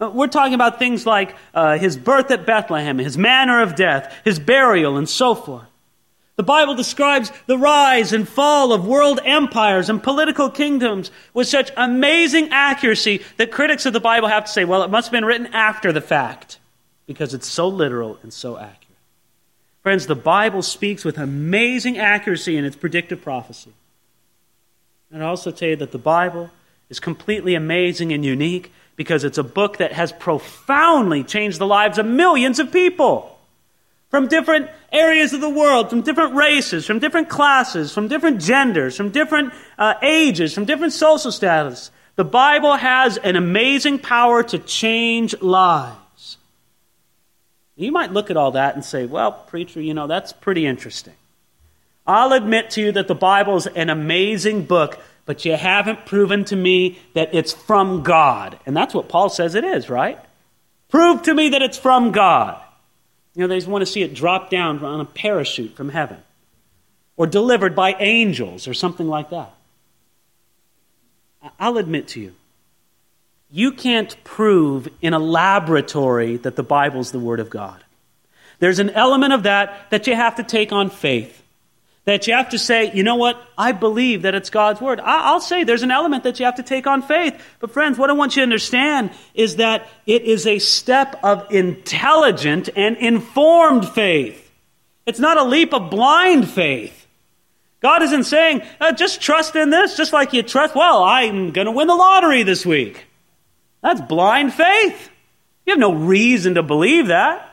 Uh, 0.00 0.10
we're 0.10 0.28
talking 0.28 0.54
about 0.54 0.78
things 0.78 1.04
like 1.04 1.34
uh, 1.52 1.78
his 1.78 1.96
birth 1.96 2.30
at 2.30 2.46
Bethlehem, 2.46 2.98
his 2.98 3.18
manner 3.18 3.60
of 3.60 3.74
death, 3.74 4.14
his 4.24 4.38
burial, 4.38 4.96
and 4.96 5.08
so 5.08 5.34
forth. 5.34 5.66
The 6.36 6.44
Bible 6.44 6.76
describes 6.76 7.32
the 7.46 7.58
rise 7.58 8.12
and 8.12 8.28
fall 8.28 8.72
of 8.72 8.86
world 8.86 9.18
empires 9.24 9.88
and 9.88 10.00
political 10.00 10.48
kingdoms 10.48 11.10
with 11.34 11.48
such 11.48 11.72
amazing 11.76 12.50
accuracy 12.50 13.22
that 13.36 13.50
critics 13.50 13.84
of 13.84 13.94
the 13.94 14.00
Bible 14.00 14.28
have 14.28 14.44
to 14.44 14.52
say, 14.52 14.64
well, 14.64 14.82
it 14.82 14.90
must 14.90 15.08
have 15.08 15.12
been 15.12 15.24
written 15.24 15.48
after 15.48 15.92
the 15.92 16.00
fact 16.00 16.60
because 17.06 17.34
it's 17.34 17.48
so 17.48 17.66
literal 17.66 18.18
and 18.22 18.32
so 18.32 18.56
accurate. 18.58 18.85
Friends, 19.86 20.08
the 20.08 20.16
Bible 20.16 20.62
speaks 20.62 21.04
with 21.04 21.16
amazing 21.16 21.96
accuracy 21.96 22.56
in 22.56 22.64
its 22.64 22.74
predictive 22.74 23.22
prophecy. 23.22 23.70
And 25.12 25.22
I 25.22 25.28
also 25.28 25.52
tell 25.52 25.68
you 25.68 25.76
that 25.76 25.92
the 25.92 25.96
Bible 25.96 26.50
is 26.90 26.98
completely 26.98 27.54
amazing 27.54 28.12
and 28.12 28.24
unique 28.24 28.72
because 28.96 29.22
it's 29.22 29.38
a 29.38 29.44
book 29.44 29.76
that 29.76 29.92
has 29.92 30.10
profoundly 30.10 31.22
changed 31.22 31.60
the 31.60 31.68
lives 31.68 31.98
of 31.98 32.06
millions 32.06 32.58
of 32.58 32.72
people 32.72 33.38
from 34.10 34.26
different 34.26 34.68
areas 34.90 35.32
of 35.32 35.40
the 35.40 35.48
world, 35.48 35.88
from 35.88 36.02
different 36.02 36.34
races, 36.34 36.84
from 36.84 36.98
different 36.98 37.28
classes, 37.28 37.94
from 37.94 38.08
different 38.08 38.40
genders, 38.40 38.96
from 38.96 39.10
different 39.10 39.54
uh, 39.78 39.94
ages, 40.02 40.52
from 40.52 40.64
different 40.64 40.94
social 40.94 41.30
status. 41.30 41.92
The 42.16 42.24
Bible 42.24 42.74
has 42.74 43.18
an 43.18 43.36
amazing 43.36 44.00
power 44.00 44.42
to 44.42 44.58
change 44.58 45.40
lives. 45.40 45.96
You 47.76 47.92
might 47.92 48.12
look 48.12 48.30
at 48.30 48.36
all 48.36 48.52
that 48.52 48.74
and 48.74 48.84
say, 48.84 49.06
well, 49.06 49.32
preacher, 49.32 49.80
you 49.80 49.94
know, 49.94 50.06
that's 50.06 50.32
pretty 50.32 50.66
interesting. 50.66 51.14
I'll 52.06 52.32
admit 52.32 52.70
to 52.70 52.80
you 52.80 52.92
that 52.92 53.08
the 53.08 53.14
Bible 53.14 53.56
is 53.56 53.66
an 53.66 53.90
amazing 53.90 54.64
book 54.64 54.98
but 55.26 55.44
you 55.44 55.56
haven't 55.56 56.06
proven 56.06 56.44
to 56.46 56.56
me 56.56 56.98
that 57.12 57.34
it's 57.34 57.52
from 57.52 58.04
God. 58.04 58.58
And 58.64 58.76
that's 58.76 58.94
what 58.94 59.08
Paul 59.08 59.28
says 59.28 59.56
it 59.56 59.64
is, 59.64 59.90
right? 59.90 60.18
Prove 60.88 61.22
to 61.22 61.34
me 61.34 61.50
that 61.50 61.62
it's 61.62 61.76
from 61.76 62.12
God. 62.12 62.62
You 63.34 63.42
know, 63.42 63.48
they 63.48 63.56
just 63.56 63.68
want 63.68 63.82
to 63.82 63.90
see 63.90 64.02
it 64.02 64.14
drop 64.14 64.48
down 64.48 64.82
on 64.82 65.00
a 65.00 65.04
parachute 65.04 65.76
from 65.76 65.90
heaven 65.90 66.18
or 67.16 67.26
delivered 67.26 67.74
by 67.74 67.94
angels 67.94 68.68
or 68.68 68.72
something 68.72 69.08
like 69.08 69.30
that. 69.30 69.52
I'll 71.58 71.76
admit 71.76 72.08
to 72.08 72.20
you, 72.20 72.34
you 73.50 73.72
can't 73.72 74.16
prove 74.24 74.88
in 75.00 75.14
a 75.14 75.18
laboratory 75.18 76.36
that 76.38 76.56
the 76.56 76.62
Bible's 76.62 77.12
the 77.12 77.18
Word 77.18 77.40
of 77.40 77.50
God. 77.50 77.82
There's 78.58 78.78
an 78.78 78.90
element 78.90 79.32
of 79.32 79.44
that 79.44 79.90
that 79.90 80.06
you 80.06 80.14
have 80.14 80.36
to 80.36 80.42
take 80.42 80.72
on 80.72 80.90
faith 80.90 81.42
that 82.06 82.28
you 82.28 82.34
have 82.34 82.50
to 82.50 82.58
say, 82.58 82.92
you 82.94 83.02
know 83.02 83.16
what? 83.16 83.36
I 83.58 83.72
believe 83.72 84.22
that 84.22 84.34
it's 84.34 84.48
God's 84.48 84.80
word. 84.80 85.00
I'll 85.00 85.40
say 85.40 85.64
there's 85.64 85.82
an 85.82 85.90
element 85.90 86.22
that 86.22 86.38
you 86.38 86.46
have 86.46 86.54
to 86.54 86.62
take 86.62 86.86
on 86.86 87.02
faith. 87.02 87.34
But 87.58 87.72
friends, 87.72 87.98
what 87.98 88.10
I 88.10 88.12
want 88.12 88.36
you 88.36 88.40
to 88.40 88.44
understand 88.44 89.10
is 89.34 89.56
that 89.56 89.88
it 90.06 90.22
is 90.22 90.46
a 90.46 90.60
step 90.60 91.18
of 91.24 91.52
intelligent 91.52 92.68
and 92.76 92.96
informed 92.96 93.88
faith. 93.88 94.50
It's 95.04 95.18
not 95.18 95.36
a 95.36 95.42
leap 95.42 95.74
of 95.74 95.90
blind 95.90 96.48
faith. 96.48 97.06
God 97.80 98.02
isn't 98.02 98.24
saying, 98.24 98.62
uh, 98.80 98.92
just 98.92 99.20
trust 99.20 99.56
in 99.56 99.70
this, 99.70 99.96
just 99.96 100.12
like 100.12 100.32
you 100.32 100.44
trust, 100.44 100.76
well, 100.76 101.02
I'm 101.02 101.50
going 101.50 101.66
to 101.66 101.72
win 101.72 101.88
the 101.88 101.94
lottery 101.94 102.44
this 102.44 102.64
week. 102.64 103.05
That's 103.82 104.00
blind 104.00 104.54
faith. 104.54 105.10
You 105.64 105.72
have 105.72 105.80
no 105.80 105.94
reason 105.94 106.54
to 106.54 106.62
believe 106.62 107.08
that. 107.08 107.52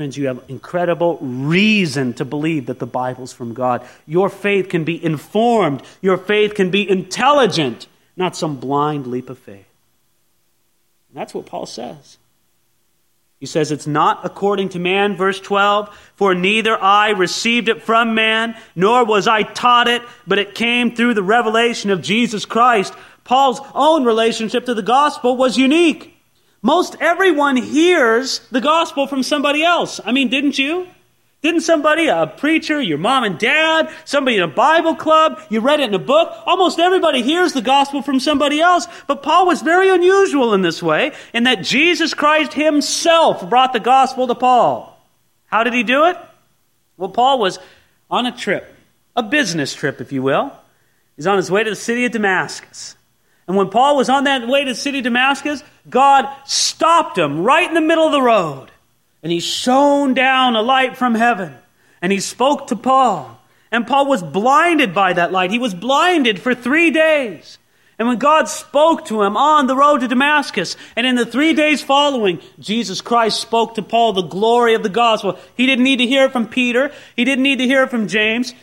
Friends, 0.00 0.16
you 0.16 0.28
have 0.28 0.42
incredible 0.48 1.18
reason 1.20 2.14
to 2.14 2.24
believe 2.24 2.66
that 2.66 2.78
the 2.78 2.86
Bible's 2.86 3.34
from 3.34 3.52
God. 3.52 3.86
Your 4.06 4.30
faith 4.30 4.70
can 4.70 4.84
be 4.84 5.04
informed, 5.04 5.82
your 6.00 6.16
faith 6.16 6.54
can 6.54 6.70
be 6.70 6.88
intelligent, 6.88 7.86
not 8.16 8.34
some 8.34 8.56
blind 8.56 9.06
leap 9.06 9.28
of 9.28 9.38
faith. 9.38 9.66
And 11.08 11.20
that's 11.20 11.34
what 11.34 11.44
Paul 11.44 11.66
says. 11.66 12.16
He 13.40 13.46
says, 13.46 13.72
It's 13.72 13.86
not 13.86 14.20
according 14.24 14.68
to 14.70 14.78
man, 14.78 15.16
verse 15.16 15.40
12, 15.40 16.12
for 16.14 16.34
neither 16.34 16.80
I 16.80 17.10
received 17.10 17.68
it 17.68 17.82
from 17.82 18.14
man, 18.14 18.56
nor 18.76 19.04
was 19.04 19.26
I 19.26 19.42
taught 19.42 19.88
it, 19.88 20.02
but 20.26 20.38
it 20.38 20.54
came 20.54 20.94
through 20.94 21.14
the 21.14 21.22
revelation 21.22 21.90
of 21.90 22.02
Jesus 22.02 22.44
Christ. 22.44 22.94
Paul's 23.30 23.60
own 23.76 24.02
relationship 24.02 24.66
to 24.66 24.74
the 24.74 24.82
gospel 24.82 25.36
was 25.36 25.56
unique. 25.56 26.18
Most 26.62 26.96
everyone 26.98 27.56
hears 27.56 28.40
the 28.50 28.60
gospel 28.60 29.06
from 29.06 29.22
somebody 29.22 29.62
else. 29.62 30.00
I 30.04 30.10
mean, 30.10 30.30
didn't 30.30 30.58
you? 30.58 30.88
Didn't 31.40 31.60
somebody, 31.60 32.08
a 32.08 32.26
preacher, 32.26 32.80
your 32.80 32.98
mom 32.98 33.22
and 33.22 33.38
dad, 33.38 33.88
somebody 34.04 34.38
in 34.38 34.42
a 34.42 34.48
Bible 34.48 34.96
club, 34.96 35.40
you 35.48 35.60
read 35.60 35.78
it 35.78 35.90
in 35.90 35.94
a 35.94 36.00
book? 36.00 36.36
Almost 36.44 36.80
everybody 36.80 37.22
hears 37.22 37.52
the 37.52 37.62
gospel 37.62 38.02
from 38.02 38.18
somebody 38.18 38.60
else. 38.60 38.88
But 39.06 39.22
Paul 39.22 39.46
was 39.46 39.62
very 39.62 39.88
unusual 39.90 40.52
in 40.52 40.62
this 40.62 40.82
way, 40.82 41.12
in 41.32 41.44
that 41.44 41.62
Jesus 41.62 42.14
Christ 42.14 42.54
himself 42.54 43.48
brought 43.48 43.72
the 43.72 43.78
gospel 43.78 44.26
to 44.26 44.34
Paul. 44.34 45.00
How 45.46 45.62
did 45.62 45.72
he 45.72 45.84
do 45.84 46.06
it? 46.06 46.16
Well, 46.96 47.10
Paul 47.10 47.38
was 47.38 47.60
on 48.10 48.26
a 48.26 48.36
trip, 48.36 48.74
a 49.14 49.22
business 49.22 49.72
trip, 49.72 50.00
if 50.00 50.10
you 50.10 50.20
will. 50.20 50.52
He's 51.14 51.28
on 51.28 51.36
his 51.36 51.48
way 51.48 51.62
to 51.62 51.70
the 51.70 51.76
city 51.76 52.04
of 52.06 52.10
Damascus. 52.10 52.96
And 53.50 53.56
when 53.56 53.68
Paul 53.68 53.96
was 53.96 54.08
on 54.08 54.22
that 54.24 54.46
way 54.46 54.64
to 54.64 54.76
city 54.76 55.00
Damascus, 55.00 55.64
God 55.88 56.32
stopped 56.46 57.18
him 57.18 57.42
right 57.42 57.66
in 57.66 57.74
the 57.74 57.80
middle 57.80 58.06
of 58.06 58.12
the 58.12 58.22
road. 58.22 58.70
And 59.24 59.32
he 59.32 59.40
shone 59.40 60.14
down 60.14 60.54
a 60.54 60.62
light 60.62 60.96
from 60.96 61.16
heaven. 61.16 61.56
And 62.00 62.12
he 62.12 62.20
spoke 62.20 62.68
to 62.68 62.76
Paul. 62.76 63.42
And 63.72 63.88
Paul 63.88 64.06
was 64.06 64.22
blinded 64.22 64.94
by 64.94 65.14
that 65.14 65.32
light. 65.32 65.50
He 65.50 65.58
was 65.58 65.74
blinded 65.74 66.38
for 66.40 66.54
three 66.54 66.92
days. 66.92 67.58
And 67.98 68.06
when 68.06 68.18
God 68.18 68.48
spoke 68.48 69.06
to 69.06 69.20
him 69.20 69.36
on 69.36 69.66
the 69.66 69.74
road 69.74 70.02
to 70.02 70.06
Damascus, 70.06 70.76
and 70.94 71.04
in 71.04 71.16
the 71.16 71.26
three 71.26 71.52
days 71.52 71.82
following, 71.82 72.38
Jesus 72.60 73.00
Christ 73.00 73.40
spoke 73.40 73.74
to 73.74 73.82
Paul 73.82 74.12
the 74.12 74.22
glory 74.22 74.74
of 74.74 74.84
the 74.84 74.88
gospel. 74.88 75.40
He 75.56 75.66
didn't 75.66 75.82
need 75.82 75.98
to 75.98 76.06
hear 76.06 76.26
it 76.26 76.32
from 76.32 76.46
Peter. 76.46 76.92
He 77.16 77.24
didn't 77.24 77.42
need 77.42 77.58
to 77.58 77.66
hear 77.66 77.82
it 77.82 77.90
from 77.90 78.06
James. 78.06 78.54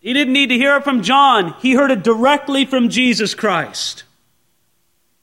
He 0.00 0.12
didn't 0.12 0.34
need 0.34 0.50
to 0.50 0.58
hear 0.58 0.76
it 0.76 0.84
from 0.84 1.02
John. 1.02 1.54
He 1.62 1.72
heard 1.72 1.90
it 1.90 2.02
directly 2.02 2.66
from 2.66 2.90
Jesus 2.90 3.34
Christ. 3.34 4.04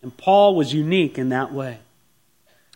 And 0.05 0.15
Paul 0.15 0.55
was 0.55 0.71
unique 0.71 1.17
in 1.17 1.29
that 1.29 1.51
way. 1.51 1.79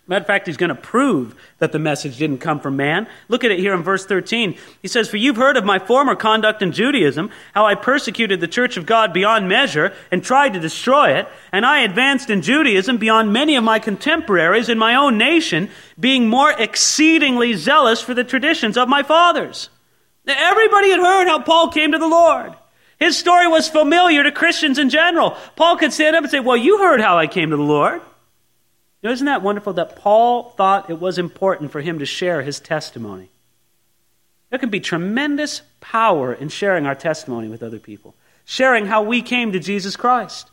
Matter 0.07 0.21
of 0.21 0.25
fact, 0.25 0.47
he's 0.47 0.57
going 0.57 0.69
to 0.69 0.81
prove 0.81 1.35
that 1.59 1.71
the 1.71 1.77
message 1.77 2.17
didn't 2.17 2.39
come 2.39 2.59
from 2.59 2.75
man. 2.75 3.05
Look 3.27 3.43
at 3.43 3.51
it 3.51 3.59
here 3.59 3.75
in 3.75 3.83
verse 3.83 4.03
13. 4.03 4.57
He 4.81 4.87
says, 4.87 5.07
For 5.07 5.17
you've 5.17 5.35
heard 5.35 5.55
of 5.55 5.63
my 5.63 5.77
former 5.77 6.15
conduct 6.15 6.63
in 6.63 6.71
Judaism, 6.71 7.29
how 7.53 7.67
I 7.67 7.75
persecuted 7.75 8.41
the 8.41 8.47
church 8.47 8.77
of 8.77 8.87
God 8.87 9.13
beyond 9.13 9.47
measure 9.47 9.93
and 10.09 10.23
tried 10.23 10.53
to 10.53 10.59
destroy 10.59 11.19
it, 11.19 11.27
and 11.51 11.67
I 11.67 11.81
advanced 11.81 12.31
in 12.31 12.41
Judaism 12.41 12.97
beyond 12.97 13.31
many 13.31 13.55
of 13.55 13.63
my 13.63 13.77
contemporaries 13.77 14.69
in 14.69 14.79
my 14.79 14.95
own 14.95 15.19
nation, 15.19 15.69
being 15.99 16.27
more 16.27 16.51
exceedingly 16.51 17.53
zealous 17.53 18.01
for 18.01 18.15
the 18.15 18.23
traditions 18.23 18.75
of 18.75 18.89
my 18.89 19.03
fathers. 19.03 19.69
Now, 20.25 20.33
everybody 20.35 20.89
had 20.89 20.99
heard 20.99 21.27
how 21.27 21.43
Paul 21.43 21.69
came 21.69 21.91
to 21.91 21.99
the 21.99 22.07
Lord. 22.07 22.55
His 22.99 23.17
story 23.17 23.47
was 23.47 23.69
familiar 23.69 24.23
to 24.23 24.31
Christians 24.31 24.77
in 24.77 24.89
general. 24.89 25.37
Paul 25.55 25.77
could 25.77 25.93
stand 25.93 26.15
up 26.15 26.23
and 26.23 26.31
say, 26.31 26.41
Well, 26.41 26.57
you 26.57 26.79
heard 26.79 26.99
how 26.99 27.17
I 27.17 27.27
came 27.27 27.51
to 27.51 27.57
the 27.57 27.63
Lord. 27.63 28.01
You 29.01 29.07
know, 29.07 29.11
isn't 29.11 29.25
that 29.25 29.41
wonderful 29.41 29.73
that 29.73 29.95
Paul 29.95 30.49
thought 30.57 30.89
it 30.89 30.99
was 30.99 31.17
important 31.17 31.71
for 31.71 31.79
him 31.79 31.99
to 31.99 32.05
share 32.05 32.41
his 32.41 32.59
testimony? 32.59 33.29
There 34.49 34.59
can 34.59 34.69
be 34.69 34.81
tremendous 34.81 35.61
power 35.79 36.33
in 36.33 36.49
sharing 36.49 36.85
our 36.85 36.95
testimony 36.95 37.47
with 37.47 37.63
other 37.63 37.79
people, 37.79 38.15
sharing 38.43 38.85
how 38.85 39.03
we 39.03 39.21
came 39.21 39.53
to 39.53 39.59
Jesus 39.59 39.95
Christ. 39.95 40.49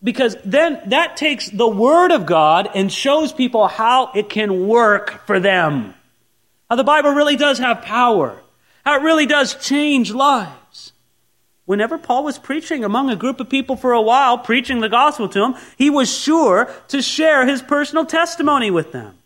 Because 0.00 0.36
then 0.44 0.80
that 0.86 1.16
takes 1.16 1.50
the 1.50 1.66
Word 1.66 2.12
of 2.12 2.26
God 2.26 2.70
and 2.72 2.92
shows 2.92 3.32
people 3.32 3.66
how 3.66 4.12
it 4.14 4.28
can 4.28 4.68
work 4.68 5.26
for 5.26 5.40
them. 5.40 5.94
How 6.70 6.76
the 6.76 6.84
Bible 6.84 7.10
really 7.10 7.34
does 7.34 7.58
have 7.58 7.82
power, 7.82 8.38
how 8.84 9.00
it 9.00 9.02
really 9.02 9.26
does 9.26 9.56
change 9.56 10.12
lives 10.12 10.92
whenever 11.68 11.98
Paul 11.98 12.24
was 12.24 12.38
preaching 12.38 12.82
among 12.82 13.10
a 13.10 13.16
group 13.16 13.40
of 13.40 13.50
people 13.50 13.76
for 13.76 13.92
a 13.92 14.00
while, 14.00 14.38
preaching 14.38 14.80
the 14.80 14.88
gospel 14.88 15.28
to 15.28 15.38
them, 15.38 15.54
he 15.76 15.90
was 15.90 16.10
sure 16.10 16.72
to 16.88 17.02
share 17.02 17.46
his 17.46 17.60
personal 17.60 18.06
testimony 18.06 18.70
with 18.70 18.90
them. 18.92 19.18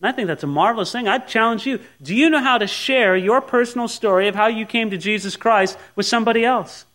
And 0.00 0.08
I 0.08 0.12
think 0.12 0.28
that's 0.28 0.42
a 0.42 0.46
marvelous 0.46 0.90
thing. 0.90 1.08
I'd 1.08 1.28
challenge 1.28 1.66
you. 1.66 1.78
Do 2.00 2.14
you 2.14 2.30
know 2.30 2.40
how 2.40 2.56
to 2.56 2.66
share 2.66 3.14
your 3.14 3.42
personal 3.42 3.86
story 3.86 4.28
of 4.28 4.34
how 4.34 4.46
you 4.46 4.64
came 4.64 4.88
to 4.92 4.96
Jesus 4.96 5.36
Christ 5.36 5.76
with 5.94 6.06
somebody 6.06 6.42
else? 6.42 6.86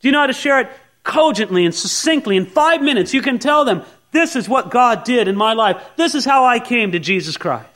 Do 0.00 0.08
you 0.08 0.12
know 0.12 0.20
how 0.20 0.26
to 0.26 0.32
share 0.32 0.58
it 0.58 0.70
cogently 1.04 1.64
and 1.64 1.72
succinctly 1.72 2.36
in 2.36 2.46
five 2.46 2.82
minutes? 2.82 3.14
You 3.14 3.22
can 3.22 3.38
tell 3.38 3.64
them, 3.64 3.84
this 4.10 4.34
is 4.34 4.48
what 4.48 4.72
God 4.72 5.04
did 5.04 5.28
in 5.28 5.36
my 5.36 5.52
life. 5.52 5.80
This 5.94 6.16
is 6.16 6.24
how 6.24 6.44
I 6.44 6.58
came 6.58 6.90
to 6.90 6.98
Jesus 6.98 7.36
Christ. 7.36 7.73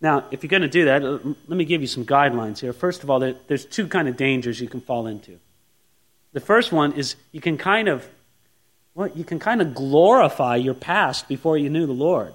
Now, 0.00 0.24
if 0.30 0.42
you're 0.42 0.50
going 0.50 0.62
to 0.62 0.68
do 0.68 0.86
that, 0.86 1.02
let 1.02 1.56
me 1.56 1.64
give 1.64 1.80
you 1.80 1.86
some 1.86 2.04
guidelines 2.04 2.58
here. 2.58 2.72
First 2.72 3.02
of 3.02 3.10
all, 3.10 3.20
there's 3.20 3.64
two 3.64 3.88
kind 3.88 4.08
of 4.08 4.16
dangers 4.16 4.60
you 4.60 4.68
can 4.68 4.80
fall 4.80 5.06
into. 5.06 5.38
The 6.32 6.40
first 6.40 6.70
one 6.70 6.92
is 6.92 7.16
you 7.32 7.40
can 7.40 7.56
kind 7.56 7.88
of 7.88 8.06
well, 8.96 9.08
you 9.14 9.24
can 9.24 9.38
kind 9.38 9.60
of 9.60 9.74
glorify 9.74 10.56
your 10.56 10.72
past 10.72 11.28
before 11.28 11.58
you 11.58 11.68
knew 11.68 11.86
the 11.86 11.92
Lord. 11.92 12.32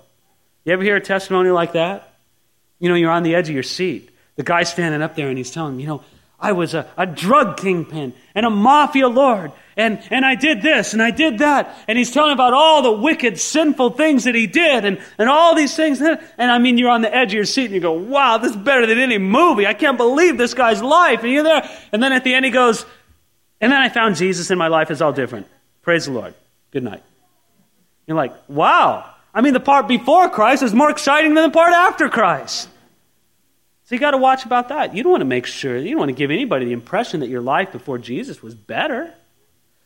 You 0.64 0.74
ever 0.74 0.84
hear 0.84 0.96
a 0.96 1.02
testimony 1.02 1.50
like 1.50 1.74
that? 1.74 2.14
You 2.80 2.88
know, 2.88 2.94
you're 2.94 3.10
on 3.10 3.24
the 3.24 3.34
edge 3.34 3.50
of 3.50 3.56
your 3.56 3.64
seat. 3.64 4.12
The 4.36 4.44
guy's 4.44 4.72
standing 4.72 5.02
up 5.02 5.16
there 5.16 5.28
and 5.28 5.40
he's 5.40 5.50
telling, 5.50 5.80
you 5.80 5.88
know, 5.88 6.04
I 6.40 6.52
was 6.52 6.76
a, 6.76 6.88
a 6.98 7.08
drug 7.08 7.58
kingpin 7.58 8.14
and 8.36 8.46
a 8.46 8.52
mafia 8.52 9.08
lord, 9.08 9.52
and, 9.82 10.02
and 10.12 10.24
I 10.24 10.36
did 10.36 10.62
this 10.62 10.94
and 10.94 11.02
I 11.02 11.12
did 11.12 11.40
that. 11.40 11.76
And 11.88 11.98
he's 11.98 12.12
telling 12.12 12.34
about 12.34 12.54
all 12.54 12.82
the 12.84 12.92
wicked, 12.92 13.40
sinful 13.40 13.92
things 13.92 14.26
that 14.26 14.36
he 14.36 14.46
did 14.46 14.86
and, 14.86 15.02
and 15.18 15.28
all 15.28 15.56
these 15.56 15.76
things. 15.76 16.00
And 16.02 16.20
I 16.38 16.60
mean, 16.60 16.78
you're 16.78 16.90
on 16.90 17.02
the 17.02 17.14
edge 17.14 17.30
of 17.30 17.34
your 17.34 17.46
seat 17.46 17.66
and 17.66 17.74
you 17.74 17.82
go, 17.82 17.94
wow, 17.94 18.38
this 18.38 18.52
is 18.52 18.58
better 18.58 18.86
than 18.86 19.00
any 19.00 19.18
movie. 19.18 19.66
I 19.66 19.74
can't 19.74 19.98
believe 19.98 20.38
this 20.38 20.54
guy's 20.54 20.82
life. 20.82 21.24
And 21.24 21.32
you're 21.32 21.44
there. 21.44 21.70
And 21.92 22.02
then 22.02 22.14
at 22.14 22.24
the 22.24 22.34
end 22.34 22.46
he 22.46 22.52
goes, 22.52 22.86
and 23.60 23.72
then 23.72 23.82
I 23.82 23.90
found 23.90 24.16
Jesus 24.16 24.50
and 24.52 24.60
my 24.60 24.68
life 24.68 24.92
is 24.92 25.02
all 25.02 25.14
different. 25.14 25.48
Praise 25.82 26.06
the 26.06 26.12
Lord. 26.12 26.36
Good 26.72 26.84
night. 26.84 27.04
You're 28.06 28.18
like, 28.18 28.34
wow. 28.48 29.10
I 29.34 29.42
mean, 29.42 29.54
the 29.54 29.60
part 29.60 29.88
before 29.88 30.30
Christ 30.30 30.62
is 30.62 30.74
more 30.74 30.92
exciting 30.92 31.34
than 31.34 31.50
the 31.50 31.54
part 31.54 31.74
after 31.74 32.08
Christ. 32.08 32.70
So 33.86 33.96
you 33.96 34.00
got 34.00 34.12
to 34.12 34.18
watch 34.18 34.46
about 34.46 34.70
that. 34.70 34.96
You 34.96 35.04
don't 35.04 35.12
want 35.12 35.22
to 35.22 35.26
make 35.26 35.46
sure, 35.46 35.78
you 35.78 35.90
don't 35.90 36.00
want 36.00 36.10
to 36.10 36.16
give 36.16 36.32
anybody 36.32 36.66
the 36.66 36.72
impression 36.72 37.22
that 37.22 37.30
your 37.30 37.42
life 37.42 37.72
before 37.72 37.98
Jesus 37.98 38.42
was 38.42 38.56
better. 38.56 39.14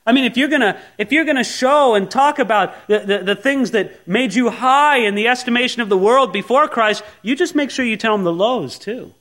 I 0.06 0.12
mean, 0.12 0.26
if 0.26 0.38
you're 0.38 0.50
gonna 0.50 0.80
if 0.98 1.12
you're 1.12 1.26
gonna 1.26 1.44
show 1.44 1.96
and 1.96 2.10
talk 2.10 2.38
about 2.38 2.88
the, 2.88 3.00
the, 3.00 3.18
the, 3.20 3.36
things 3.36 3.72
that 3.72 4.08
made 4.08 4.36
you 4.36 4.52
high 4.52 4.98
in 4.98 5.16
the 5.16 5.28
estimation 5.28 5.82
of 5.82 5.90
the 5.90 5.98
world 5.98 6.32
before 6.32 6.68
Christ, 6.68 7.04
you 7.24 7.36
just 7.36 7.56
make 7.56 7.72
sure 7.72 7.84
you 7.84 7.98
tell 7.98 8.16
them 8.16 8.24
the 8.24 8.34
lows 8.34 8.78
too. 8.78 9.14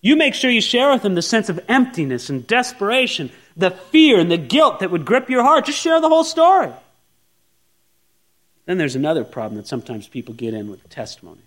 You 0.00 0.14
make 0.14 0.34
sure 0.34 0.50
you 0.50 0.60
share 0.60 0.92
with 0.92 1.02
them 1.02 1.16
the 1.16 1.22
sense 1.22 1.48
of 1.48 1.58
emptiness 1.66 2.30
and 2.30 2.46
desperation, 2.46 3.30
the 3.56 3.70
fear 3.70 4.20
and 4.20 4.30
the 4.30 4.36
guilt 4.36 4.80
that 4.80 4.90
would 4.90 5.04
grip 5.04 5.28
your 5.30 5.42
heart. 5.42 5.64
Just 5.64 5.80
share 5.80 6.00
the 6.00 6.08
whole 6.08 6.24
story. 6.24 6.70
Then 8.66 8.78
there's 8.78 8.96
another 8.96 9.24
problem 9.24 9.56
that 9.56 9.66
sometimes 9.66 10.06
people 10.06 10.34
get 10.34 10.54
in 10.54 10.70
with 10.70 10.88
testimony. 10.88 11.42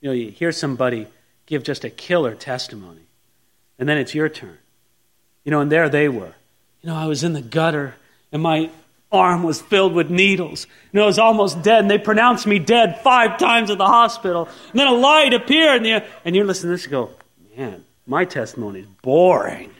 You 0.00 0.08
know, 0.10 0.14
you 0.14 0.30
hear 0.30 0.52
somebody 0.52 1.06
give 1.46 1.62
just 1.62 1.84
a 1.84 1.90
killer 1.90 2.34
testimony, 2.34 3.06
and 3.78 3.88
then 3.88 3.96
it's 3.96 4.14
your 4.14 4.28
turn. 4.28 4.58
You 5.44 5.50
know, 5.50 5.60
and 5.60 5.72
there 5.72 5.88
they 5.88 6.08
were. 6.08 6.34
You 6.82 6.90
know, 6.90 6.96
I 6.96 7.06
was 7.06 7.24
in 7.24 7.32
the 7.32 7.42
gutter, 7.42 7.94
and 8.32 8.42
my 8.42 8.70
arm 9.10 9.42
was 9.42 9.60
filled 9.60 9.94
with 9.94 10.10
needles. 10.10 10.66
You 10.92 10.98
know, 10.98 11.04
I 11.04 11.06
was 11.06 11.18
almost 11.18 11.62
dead, 11.62 11.80
and 11.80 11.90
they 11.90 11.98
pronounced 11.98 12.46
me 12.46 12.58
dead 12.58 13.00
five 13.02 13.38
times 13.38 13.70
at 13.70 13.78
the 13.78 13.86
hospital. 13.86 14.48
And 14.70 14.78
then 14.78 14.86
a 14.86 14.92
light 14.92 15.34
appeared, 15.34 15.78
and, 15.78 15.86
you, 15.86 16.00
and 16.24 16.36
you're 16.36 16.44
listening 16.44 16.70
to 16.70 16.76
this, 16.76 16.84
you 16.84 16.90
go, 16.90 17.10
man, 17.56 17.84
my 18.06 18.24
testimony 18.24 18.80
is 18.80 18.86
boring. 19.02 19.70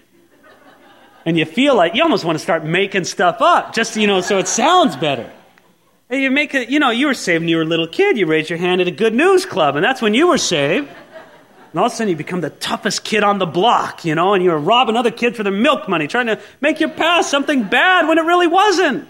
And 1.25 1.39
you 1.39 1.45
feel 1.45 1.75
like 1.75 1.95
you 1.95 2.03
almost 2.03 2.25
want 2.25 2.39
to 2.39 2.43
start 2.43 2.65
making 2.65 3.05
stuff 3.05 3.37
up, 3.41 3.75
just, 3.75 3.97
you 3.97 4.07
know, 4.07 4.21
so 4.21 4.39
it 4.39 4.49
sounds 4.49 4.97
better. 4.97 5.31
And 6.11 6.23
you 6.23 6.31
make 6.31 6.55
it, 6.55 6.71
you 6.71 6.79
know, 6.79 6.91
you 6.91 7.07
were 7.07 7.15
saved 7.15 7.43
when 7.43 7.49
you 7.51 7.57
were 7.57 7.63
a 7.63 7.67
little 7.67 7.87
kid. 7.87 8.17
You 8.17 8.25
raised 8.25 8.49
your 8.49 8.59
hand 8.59 8.81
at 8.81 8.89
a 8.89 8.93
good 8.93 9.15
news 9.15 9.45
club, 9.45 9.77
and 9.77 9.85
that's 9.85 10.01
when 10.01 10.15
you 10.15 10.29
were 10.29 10.39
saved. 10.39 10.89
And 11.71 11.81
all 11.81 11.87
of 11.87 11.93
a 11.93 11.95
sudden, 11.95 12.11
you 12.11 12.17
become 12.17 12.41
the 12.41 12.51
toughest 12.51 13.05
kid 13.05 13.23
on 13.23 13.39
the 13.39 13.47
block, 13.47 14.05
you 14.05 14.15
know, 14.15 14.35
and 14.35 14.43
you're 14.43 14.59
robbing 14.59 14.97
other 14.97 15.11
kids 15.11 15.37
for 15.37 15.43
their 15.43 15.53
milk 15.53 15.89
money, 15.89 16.07
trying 16.07 16.27
to 16.27 16.41
make 16.61 16.81
your 16.81 16.89
past 16.89 17.31
something 17.31 17.65
bad 17.65 18.09
when 18.09 18.19
it 18.19 18.23
really 18.23 18.47
wasn't. 18.47 19.09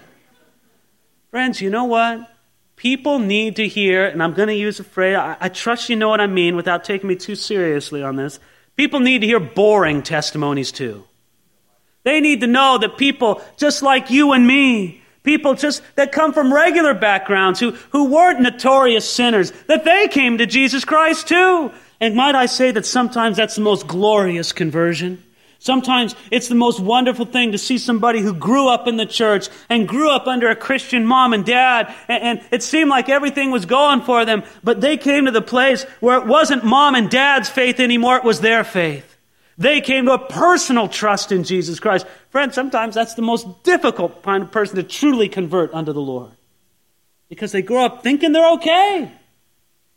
Friends, 1.31 1.61
you 1.61 1.69
know 1.69 1.85
what? 1.85 2.29
People 2.75 3.19
need 3.19 3.57
to 3.57 3.67
hear, 3.67 4.05
and 4.05 4.21
I'm 4.21 4.33
going 4.33 4.47
to 4.47 4.55
use 4.55 4.79
a 4.79 4.83
phrase, 4.83 5.15
I, 5.15 5.37
I 5.39 5.49
trust 5.49 5.89
you 5.89 5.95
know 5.95 6.09
what 6.09 6.21
I 6.21 6.27
mean 6.27 6.55
without 6.55 6.83
taking 6.83 7.07
me 7.07 7.15
too 7.15 7.35
seriously 7.35 8.01
on 8.01 8.15
this. 8.15 8.39
People 8.75 8.99
need 8.99 9.19
to 9.19 9.27
hear 9.27 9.39
boring 9.39 10.01
testimonies 10.01 10.71
too. 10.71 11.03
They 12.03 12.21
need 12.21 12.41
to 12.41 12.47
know 12.47 12.77
that 12.77 12.97
people 12.97 13.41
just 13.57 13.81
like 13.81 14.09
you 14.09 14.31
and 14.31 14.47
me, 14.47 15.01
people 15.23 15.53
just 15.53 15.83
that 15.95 16.11
come 16.11 16.33
from 16.33 16.53
regular 16.53 16.93
backgrounds 16.93 17.59
who, 17.59 17.71
who 17.91 18.05
weren't 18.05 18.39
notorious 18.39 19.07
sinners, 19.07 19.51
that 19.67 19.83
they 19.83 20.07
came 20.07 20.37
to 20.37 20.45
Jesus 20.45 20.85
Christ 20.85 21.27
too. 21.27 21.71
And 22.01 22.15
might 22.15 22.35
I 22.35 22.45
say 22.45 22.71
that 22.71 22.85
sometimes 22.85 23.37
that's 23.37 23.55
the 23.55 23.61
most 23.61 23.87
glorious 23.87 24.51
conversion? 24.51 25.23
Sometimes 25.61 26.15
it's 26.31 26.47
the 26.47 26.55
most 26.55 26.79
wonderful 26.79 27.25
thing 27.25 27.51
to 27.51 27.57
see 27.57 27.77
somebody 27.77 28.21
who 28.21 28.33
grew 28.33 28.69
up 28.69 28.87
in 28.87 28.95
the 28.95 29.05
church 29.05 29.49
and 29.67 29.89
grew 29.89 30.09
up 30.09 30.25
under 30.25 30.49
a 30.49 30.55
Christian 30.55 31.05
mom 31.05 31.33
and 31.33 31.45
dad, 31.45 31.93
and, 32.07 32.23
and, 32.23 32.41
it 32.49 32.63
seemed 32.63 32.89
like 32.89 33.09
everything 33.09 33.51
was 33.51 33.65
going 33.65 34.01
for 34.01 34.23
them, 34.23 34.43
but 34.63 34.79
they 34.79 34.95
came 34.95 35.25
to 35.25 35.31
the 35.31 35.41
place 35.41 35.83
where 35.99 36.17
it 36.17 36.25
wasn't 36.25 36.63
mom 36.63 36.95
and 36.95 37.09
dad's 37.09 37.49
faith 37.49 37.81
anymore, 37.81 38.15
it 38.15 38.23
was 38.23 38.39
their 38.39 38.63
faith. 38.63 39.17
They 39.57 39.81
came 39.81 40.05
to 40.05 40.13
a 40.13 40.29
personal 40.29 40.87
trust 40.87 41.33
in 41.33 41.43
Jesus 41.43 41.81
Christ. 41.81 42.07
Friends, 42.29 42.55
sometimes 42.55 42.95
that's 42.95 43.15
the 43.15 43.21
most 43.21 43.63
difficult 43.63 44.23
kind 44.23 44.41
of 44.41 44.51
person 44.53 44.77
to 44.77 44.83
truly 44.83 45.27
convert 45.27 45.73
unto 45.73 45.91
the 45.91 45.99
Lord. 45.99 46.31
Because 47.27 47.51
they 47.51 47.61
grow 47.61 47.83
up 47.83 48.01
thinking 48.01 48.31
they're 48.31 48.53
okay. 48.53 49.11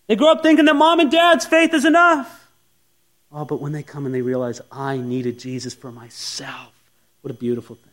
They 0.06 0.16
grow 0.16 0.32
up 0.32 0.42
thinking 0.42 0.64
that 0.66 0.74
mom 0.74 1.00
and 1.00 1.10
dad's 1.10 1.46
faith 1.46 1.72
is 1.74 1.84
enough. 1.84 2.48
Oh, 3.30 3.44
but 3.44 3.60
when 3.60 3.72
they 3.72 3.82
come 3.82 4.04
and 4.04 4.14
they 4.14 4.22
realize, 4.22 4.60
I 4.70 4.98
needed 4.98 5.38
Jesus 5.38 5.74
for 5.74 5.90
myself, 5.90 6.72
what 7.22 7.30
a 7.30 7.34
beautiful 7.34 7.76
thing. 7.76 7.92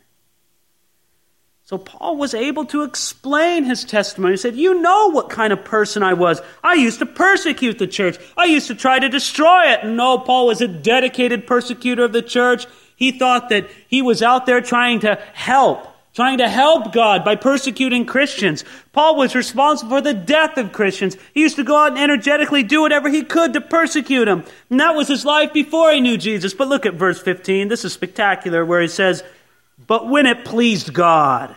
So 1.64 1.78
Paul 1.78 2.18
was 2.18 2.34
able 2.34 2.66
to 2.66 2.82
explain 2.82 3.64
his 3.64 3.84
testimony. 3.84 4.34
He 4.34 4.38
said, 4.38 4.56
You 4.56 4.82
know 4.82 5.12
what 5.12 5.30
kind 5.30 5.54
of 5.54 5.64
person 5.64 6.02
I 6.02 6.14
was. 6.14 6.42
I 6.64 6.74
used 6.74 6.98
to 6.98 7.06
persecute 7.06 7.78
the 7.78 7.86
church. 7.86 8.18
I 8.36 8.46
used 8.46 8.66
to 8.68 8.76
try 8.76 8.98
to 8.98 9.08
destroy 9.08 9.74
it. 9.74 9.86
No, 9.86 10.18
Paul 10.18 10.48
was 10.48 10.62
a 10.62 10.68
dedicated 10.68 11.46
persecutor 11.46 12.06
of 12.06 12.12
the 12.12 12.24
church. 12.24 12.66
He 12.96 13.12
thought 13.12 13.50
that 13.50 13.70
he 13.88 14.02
was 14.02 14.24
out 14.24 14.48
there 14.48 14.62
trying 14.62 15.02
to 15.02 15.22
help 15.34 15.89
trying 16.14 16.40
to 16.40 16.50
help 16.50 16.92
God 16.92 17.24
by 17.24 17.36
persecuting 17.36 18.06
Christians. 18.06 18.66
Paul 18.92 19.16
was 19.16 19.36
responsible 19.36 19.98
for 19.98 20.02
the 20.02 20.14
death 20.14 20.58
of 20.58 20.72
Christians. 20.72 21.16
He 21.34 21.42
used 21.42 21.56
to 21.58 21.64
go 21.64 21.76
out 21.78 21.92
and 21.92 22.00
energetically 22.00 22.64
do 22.64 22.82
whatever 22.82 23.10
he 23.10 23.24
could 23.24 23.54
to 23.54 23.62
persecute 23.62 24.26
them. 24.26 24.44
And 24.70 24.80
that 24.80 24.96
was 24.96 25.08
his 25.08 25.26
life 25.26 25.54
before 25.54 25.92
he 25.92 26.02
knew 26.02 26.18
Jesus. 26.18 26.54
But 26.54 26.68
look 26.68 26.86
at 26.86 26.96
verse 26.96 27.22
15. 27.22 27.68
This 27.68 27.86
is 27.86 27.94
spectacular 27.94 28.66
where 28.66 28.82
he 28.82 28.88
says, 28.88 29.24
But 29.86 30.08
when 30.08 30.26
it 30.26 30.46
pleased 30.46 30.94
God, 30.94 31.56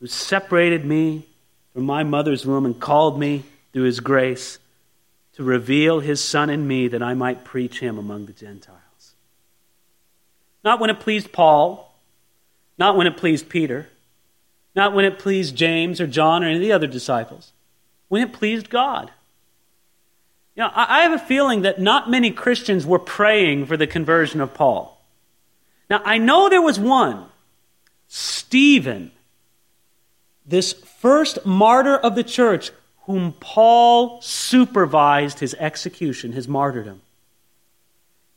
who 0.00 0.06
separated 0.08 0.84
me 0.84 1.26
from 1.72 1.84
my 1.84 2.02
mother's 2.02 2.44
womb 2.44 2.66
and 2.66 2.78
called 2.78 3.18
me 3.18 3.44
through 3.72 3.84
his 3.84 4.00
grace 4.00 4.58
to 5.34 5.42
reveal 5.42 6.00
his 6.00 6.22
Son 6.22 6.50
in 6.50 6.66
me 6.66 6.88
that 6.88 7.02
I 7.02 7.14
might 7.14 7.44
preach 7.44 7.80
him 7.80 7.98
among 7.98 8.26
the 8.26 8.32
Gentiles. 8.32 9.14
Not 10.62 10.80
when 10.80 10.90
it 10.90 11.00
pleased 11.00 11.32
Paul, 11.32 11.93
not 12.78 12.96
when 12.96 13.06
it 13.06 13.16
pleased 13.16 13.48
Peter, 13.48 13.88
not 14.74 14.92
when 14.92 15.04
it 15.04 15.18
pleased 15.18 15.56
James 15.56 16.00
or 16.00 16.06
John 16.06 16.42
or 16.42 16.48
any 16.48 16.56
of 16.56 16.62
the 16.62 16.72
other 16.72 16.86
disciples, 16.86 17.52
when 18.08 18.22
it 18.22 18.32
pleased 18.32 18.70
God. 18.70 19.10
You 20.56 20.62
know, 20.62 20.70
I 20.72 21.02
have 21.02 21.12
a 21.12 21.18
feeling 21.18 21.62
that 21.62 21.80
not 21.80 22.08
many 22.08 22.30
Christians 22.30 22.86
were 22.86 22.98
praying 22.98 23.66
for 23.66 23.76
the 23.76 23.88
conversion 23.88 24.40
of 24.40 24.54
Paul. 24.54 25.00
Now, 25.90 26.00
I 26.04 26.18
know 26.18 26.48
there 26.48 26.62
was 26.62 26.78
one, 26.78 27.26
Stephen, 28.06 29.10
this 30.46 30.72
first 30.72 31.44
martyr 31.44 31.96
of 31.96 32.14
the 32.14 32.22
church, 32.22 32.70
whom 33.06 33.32
Paul 33.32 34.22
supervised 34.22 35.40
his 35.40 35.54
execution, 35.54 36.32
his 36.32 36.46
martyrdom. 36.46 37.02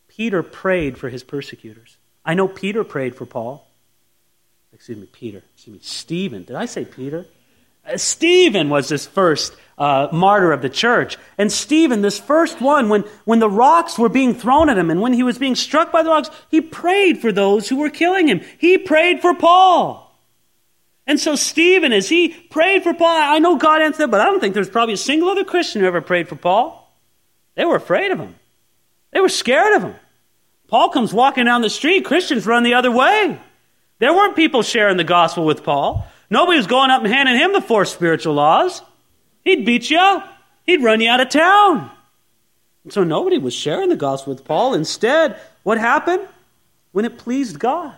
Peter 0.08 0.42
prayed 0.42 0.98
for 0.98 1.10
his 1.10 1.24
persecutors. 1.24 1.98
I 2.26 2.34
know 2.34 2.48
Peter 2.48 2.84
prayed 2.84 3.16
for 3.16 3.28
Paul. 3.28 3.67
Excuse 4.78 5.00
me, 5.00 5.08
Peter. 5.12 5.42
Excuse 5.56 5.74
me, 5.74 5.80
Stephen. 5.82 6.44
Did 6.44 6.56
I 6.56 6.66
say 6.66 6.86
Peter? 6.86 7.26
Uh, 7.84 7.98
Stephen 7.98 8.70
was 8.70 8.88
this 8.90 9.08
first 9.08 9.56
uh, 9.76 10.08
martyr 10.12 10.52
of 10.52 10.62
the 10.62 10.70
church. 10.70 11.18
And 11.36 11.52
Stephen, 11.52 12.04
this 12.04 12.20
first 12.20 12.62
one, 12.62 12.88
when, 12.88 13.02
when 13.26 13.40
the 13.40 13.50
rocks 13.50 13.98
were 13.98 14.08
being 14.08 14.36
thrown 14.36 14.70
at 14.70 14.78
him 14.78 14.92
and 14.92 15.02
when 15.02 15.14
he 15.14 15.24
was 15.24 15.40
being 15.40 15.56
struck 15.56 15.92
by 15.92 16.04
the 16.04 16.12
rocks, 16.12 16.30
he 16.52 16.62
prayed 16.62 17.18
for 17.18 17.32
those 17.32 17.68
who 17.68 17.78
were 17.78 17.90
killing 17.90 18.28
him. 18.28 18.42
He 18.60 18.78
prayed 18.78 19.20
for 19.20 19.34
Paul. 19.34 20.16
And 21.08 21.20
so 21.20 21.36
Stephen, 21.36 21.92
as 21.92 22.08
he 22.08 22.30
prayed 22.30 22.84
for 22.84 22.94
Paul, 22.94 23.18
I 23.18 23.40
know 23.40 23.58
God 23.58 23.82
answered, 23.82 24.12
but 24.12 24.22
I 24.22 24.26
don't 24.26 24.40
think 24.40 24.54
there's 24.54 24.70
probably 24.70 24.94
a 24.94 24.98
single 24.98 25.30
other 25.30 25.44
Christian 25.44 25.82
who 25.82 25.88
ever 25.88 26.02
prayed 26.02 26.30
for 26.30 26.36
Paul. 26.36 26.96
They 27.56 27.66
were 27.66 27.78
afraid 27.78 28.12
of 28.12 28.20
him. 28.20 28.36
They 29.10 29.22
were 29.22 29.30
scared 29.30 29.74
of 29.74 29.82
him. 29.82 29.96
Paul 30.68 30.90
comes 30.90 31.16
walking 31.16 31.46
down 31.46 31.64
the 31.64 31.70
street, 31.72 32.06
Christians 32.06 32.46
run 32.46 32.62
the 32.62 32.76
other 32.76 32.92
way. 32.92 33.40
There 34.00 34.14
weren't 34.14 34.36
people 34.36 34.62
sharing 34.62 34.98
the 34.98 35.04
gospel 35.04 35.46
with 35.46 35.64
Paul. 35.64 36.08
Nobody 36.30 36.58
was 36.58 36.68
going 36.68 36.92
up 36.92 37.04
and 37.04 37.12
handing 37.12 37.36
him 37.36 37.54
the 37.54 37.62
four 37.62 37.86
spiritual 37.86 38.34
laws. 38.34 38.82
He'd 39.44 39.66
beat 39.66 39.90
you 39.90 39.98
up. 39.98 40.28
He'd 40.66 40.84
run 40.84 41.00
you 41.00 41.10
out 41.10 41.22
of 41.22 41.30
town. 41.30 41.90
And 42.84 42.94
so 42.94 43.04
nobody 43.04 43.38
was 43.38 43.54
sharing 43.54 43.90
the 43.90 43.96
gospel 43.96 44.34
with 44.34 44.46
Paul. 44.46 44.74
Instead, 44.74 45.40
what 45.64 45.78
happened? 45.78 46.28
When 46.92 47.06
it 47.06 47.18
pleased 47.18 47.60
God. 47.60 47.96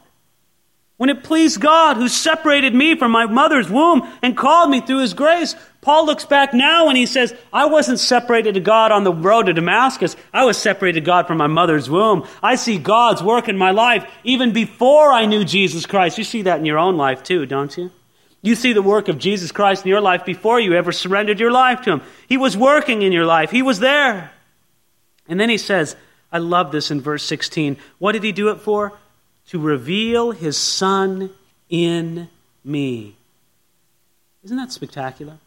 When 0.99 1.09
it 1.09 1.23
pleased 1.23 1.61
God, 1.61 1.95
who 1.95 2.09
separated 2.09 2.75
me 2.75 2.97
from 2.97 3.11
my 3.11 3.25
mother's 3.25 3.69
womb 3.69 4.05
and 4.21 4.35
called 4.35 4.69
me 4.69 4.81
through 4.81 4.99
his 4.99 5.13
grace, 5.13 5.55
Paul 5.79 6.05
looks 6.05 6.25
back 6.25 6.53
now 6.53 6.89
and 6.89 6.97
he 6.97 7.05
says, 7.05 7.33
I 7.53 7.67
wasn't 7.67 7.99
separated 7.99 8.55
to 8.55 8.59
God 8.59 8.91
on 8.91 9.05
the 9.05 9.13
road 9.13 9.43
to 9.43 9.53
Damascus. 9.53 10.17
I 10.33 10.43
was 10.43 10.57
separated 10.57 10.99
to 10.99 11.05
God 11.05 11.25
from 11.25 11.37
my 11.37 11.47
mother's 11.47 11.89
womb. 11.89 12.27
I 12.43 12.55
see 12.55 12.77
God's 12.77 13.23
work 13.23 13.47
in 13.47 13.57
my 13.57 13.71
life 13.71 14.05
even 14.25 14.51
before 14.51 15.13
I 15.13 15.25
knew 15.25 15.45
Jesus 15.45 15.85
Christ. 15.85 16.17
You 16.17 16.25
see 16.25 16.41
that 16.41 16.59
in 16.59 16.65
your 16.65 16.77
own 16.77 16.97
life 16.97 17.23
too, 17.23 17.45
don't 17.45 17.77
you? 17.77 17.91
You 18.41 18.55
see 18.55 18.73
the 18.73 18.81
work 18.81 19.07
of 19.07 19.17
Jesus 19.17 19.53
Christ 19.53 19.85
in 19.85 19.89
your 19.89 20.01
life 20.01 20.25
before 20.25 20.59
you 20.59 20.73
ever 20.73 20.91
surrendered 20.91 21.39
your 21.39 21.51
life 21.51 21.79
to 21.83 21.93
him. 21.93 22.01
He 22.27 22.35
was 22.35 22.57
working 22.57 23.03
in 23.03 23.13
your 23.13 23.25
life. 23.25 23.51
He 23.51 23.61
was 23.61 23.79
there. 23.79 24.31
And 25.29 25.39
then 25.39 25.49
he 25.49 25.57
says, 25.57 25.95
I 26.29 26.39
love 26.39 26.73
this 26.73 26.91
in 26.91 26.99
verse 26.99 27.23
16. 27.23 27.77
What 27.99 28.11
did 28.11 28.23
he 28.23 28.33
do 28.33 28.49
it 28.49 28.59
for? 28.59 28.91
To 29.49 29.59
reveal 29.59 30.31
his 30.31 30.57
Son 30.57 31.31
in 31.69 32.29
me. 32.63 33.15
Isn't 34.43 34.57
that 34.57 34.71
spectacular? 34.71 35.37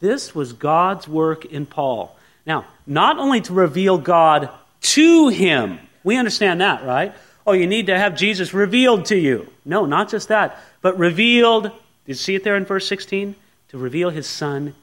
This 0.00 0.34
was 0.34 0.52
God's 0.52 1.06
work 1.06 1.44
in 1.44 1.66
Paul. 1.66 2.16
Now, 2.46 2.64
not 2.86 3.18
only 3.18 3.40
to 3.42 3.52
reveal 3.52 3.98
God 3.98 4.50
to 4.80 5.28
him, 5.28 5.78
we 6.04 6.16
understand 6.16 6.60
that, 6.60 6.84
right? 6.84 7.12
Oh, 7.46 7.52
you 7.52 7.66
need 7.66 7.86
to 7.86 7.98
have 7.98 8.16
Jesus 8.16 8.54
revealed 8.54 9.06
to 9.06 9.16
you. 9.16 9.50
No, 9.64 9.84
not 9.84 10.08
just 10.08 10.28
that, 10.28 10.58
but 10.80 10.98
revealed. 10.98 11.64
Did 11.64 11.72
you 12.06 12.14
see 12.14 12.34
it 12.34 12.44
there 12.44 12.56
in 12.56 12.64
verse 12.64 12.86
16? 12.86 13.34
To 13.68 13.78
reveal 13.78 14.10
his 14.10 14.26
Son 14.26 14.74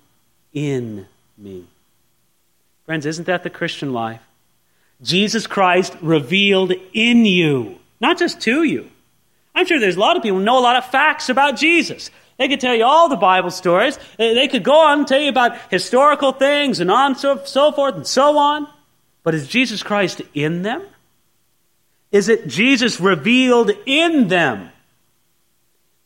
in 0.53 1.07
me. 1.37 1.65
Friends, 2.85 3.05
isn't 3.05 3.25
that 3.25 3.43
the 3.43 3.49
Christian 3.49 3.93
life? 3.93 4.21
Jesus 5.01 5.47
Christ 5.47 5.95
revealed 6.01 6.73
in 6.93 7.25
you. 7.25 7.78
Not 8.01 8.17
just 8.17 8.41
to 8.41 8.63
you. 8.63 8.89
I'm 9.55 9.65
sure 9.65 9.79
there's 9.79 9.97
a 9.97 9.99
lot 9.99 10.15
of 10.15 10.23
people 10.23 10.39
know 10.39 10.59
a 10.59 10.61
lot 10.61 10.75
of 10.75 10.85
facts 10.85 11.29
about 11.29 11.57
Jesus. 11.57 12.11
They 12.37 12.47
could 12.47 12.61
tell 12.61 12.73
you 12.73 12.85
all 12.85 13.09
the 13.09 13.17
Bible 13.17 13.51
stories. 13.51 13.99
They 14.17 14.47
could 14.47 14.63
go 14.63 14.79
on 14.87 14.99
and 14.99 15.07
tell 15.07 15.19
you 15.19 15.29
about 15.29 15.57
historical 15.69 16.31
things 16.31 16.79
and 16.79 16.89
on 16.89 17.15
so, 17.15 17.43
so 17.43 17.71
forth 17.71 17.95
and 17.95 18.07
so 18.07 18.37
on. 18.37 18.67
But 19.23 19.35
is 19.35 19.47
Jesus 19.47 19.83
Christ 19.83 20.21
in 20.33 20.61
them? 20.61 20.81
Is 22.11 22.29
it 22.29 22.47
Jesus 22.47 23.01
revealed 23.01 23.71
in 23.85 24.29
them? 24.29 24.69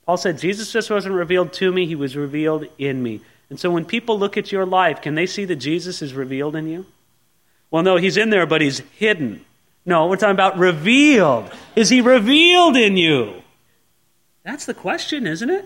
Paul 0.05 0.17
said, 0.17 0.39
Jesus 0.39 0.71
just 0.71 0.89
wasn't 0.89 1.15
revealed 1.15 1.53
to 1.53 1.71
me, 1.71 1.85
he 1.85 1.95
was 1.95 2.17
revealed 2.17 2.65
in 2.77 3.01
me. 3.01 3.21
And 3.49 3.59
so 3.59 3.69
when 3.69 3.85
people 3.85 4.17
look 4.17 4.35
at 4.35 4.51
your 4.51 4.65
life, 4.65 5.01
can 5.01 5.15
they 5.15 5.27
see 5.27 5.45
that 5.45 5.57
Jesus 5.57 6.01
is 6.01 6.13
revealed 6.13 6.55
in 6.55 6.67
you? 6.67 6.85
Well, 7.69 7.83
no, 7.83 7.97
he's 7.97 8.17
in 8.17 8.31
there, 8.31 8.45
but 8.45 8.61
he's 8.61 8.79
hidden. 8.97 9.45
No, 9.85 10.07
we're 10.07 10.15
talking 10.15 10.31
about 10.31 10.57
revealed. 10.57 11.51
Is 11.75 11.89
he 11.89 12.01
revealed 12.01 12.77
in 12.77 12.95
you? 12.95 13.41
That's 14.43 14.65
the 14.65 14.73
question, 14.73 15.27
isn't 15.27 15.49
it? 15.49 15.65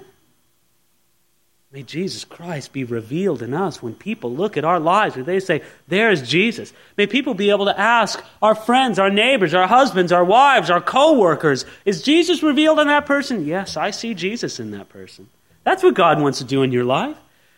May 1.71 1.83
Jesus 1.83 2.23
Christ 2.23 2.71
be 2.71 2.85
revealed 2.85 3.41
in 3.41 3.53
us 3.53 3.83
when 3.83 3.93
people 3.93 4.33
look 4.33 4.55
at 4.55 4.63
our 4.63 4.79
lives 4.79 5.17
and 5.17 5.25
they 5.25 5.39
say, 5.39 5.61
There's 5.87 6.27
Jesus. 6.27 6.71
May 6.95 7.07
people 7.07 7.33
be 7.33 7.49
able 7.49 7.65
to 7.65 7.77
ask 7.77 8.23
our 8.41 8.55
friends, 8.55 8.97
our 8.97 9.09
neighbors, 9.09 9.53
our 9.53 9.67
husbands, 9.67 10.11
our 10.11 10.23
wives, 10.23 10.69
our 10.69 10.79
co 10.79 11.19
workers, 11.19 11.65
Is 11.83 12.01
Jesus 12.01 12.41
revealed 12.41 12.79
in 12.79 12.87
that 12.87 13.05
person? 13.05 13.45
Yes, 13.45 13.75
I 13.75 13.91
see 13.91 14.13
Jesus 14.13 14.59
in 14.59 14.71
that 14.71 14.87
person. 14.87 15.29
That's 15.65 15.83
what 15.83 15.93
God 15.93 16.21
wants 16.21 16.37
to 16.37 16.45
do 16.45 16.63
in 16.63 16.71
your 16.71 16.85
life. 16.85 17.17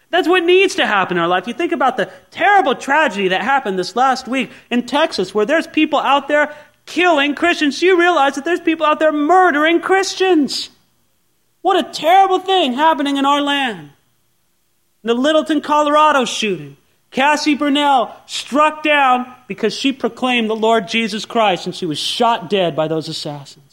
That's 0.10 0.28
what 0.28 0.43
needs 0.43 0.76
to 0.76 0.88
happen 0.88 1.17
in 1.17 1.22
our 1.22 1.28
life. 1.28 1.48
You 1.48 1.54
think 1.54 1.72
about 1.72 1.98
the 1.98 2.12
terrible 2.32 2.76
tragedy 2.76 3.28
that 3.30 3.41
happened 3.41 3.78
this 3.78 3.95
last 3.95 4.28
week 4.28 4.52
in 4.72 4.86
Texas, 4.86 5.34
where 5.34 5.45
there's 5.45 5.67
people 5.67 6.00
out 6.00 6.28
there 6.28 6.56
killing 6.86 7.36
Christians. 7.36 7.82
You 7.82 8.00
realize 8.00 8.36
that 8.36 8.45
there's 8.45 8.60
people 8.60 8.86
out 8.86 9.00
there 9.00 9.12
murdering 9.12 9.82
Christians. 9.82 10.69
What 11.62 11.78
a 11.78 11.91
terrible 11.91 12.39
thing 12.39 12.74
happening 12.74 13.17
in 13.17 13.26
our 13.26 13.41
land. 13.41 13.91
The 15.04 15.13
Littleton, 15.13 15.62
Colorado 15.62 16.26
shooting. 16.26 16.78
Cassie 17.12 17.58
Bernall 17.58 18.13
struck 18.28 18.84
down 18.84 19.34
because 19.48 19.76
she 19.76 19.91
proclaimed 19.91 20.50
the 20.50 20.56
Lord 20.56 20.88
Jesus 20.88 21.26
Christ 21.26 21.65
and 21.65 21.76
she 21.76 21.86
was 21.86 21.98
shot 21.98 22.50
dead 22.50 22.76
by 22.76 22.88
those 22.88 23.08
assassins. 23.08 23.68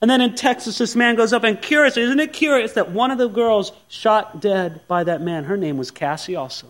And 0.00 0.10
then 0.10 0.20
in 0.20 0.34
Texas, 0.34 0.78
this 0.78 0.96
man 0.96 1.16
goes 1.16 1.32
up 1.32 1.44
and 1.44 1.60
curious, 1.60 1.96
isn't 1.96 2.20
it 2.20 2.32
curious 2.32 2.72
that 2.72 2.90
one 2.90 3.10
of 3.10 3.18
the 3.18 3.28
girls 3.28 3.72
shot 3.88 4.40
dead 4.40 4.80
by 4.88 5.04
that 5.04 5.20
man, 5.20 5.44
her 5.44 5.58
name 5.58 5.76
was 5.76 5.90
Cassie 5.90 6.36
also. 6.36 6.68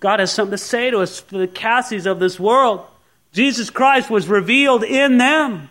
God 0.00 0.18
has 0.18 0.32
something 0.32 0.52
to 0.52 0.58
say 0.58 0.90
to 0.90 0.98
us 0.98 1.20
for 1.20 1.38
the 1.38 1.46
Cassies 1.46 2.06
of 2.06 2.18
this 2.18 2.40
world. 2.40 2.84
Jesus 3.32 3.70
Christ 3.70 4.10
was 4.10 4.26
revealed 4.26 4.82
in 4.82 5.18
them. 5.18 5.70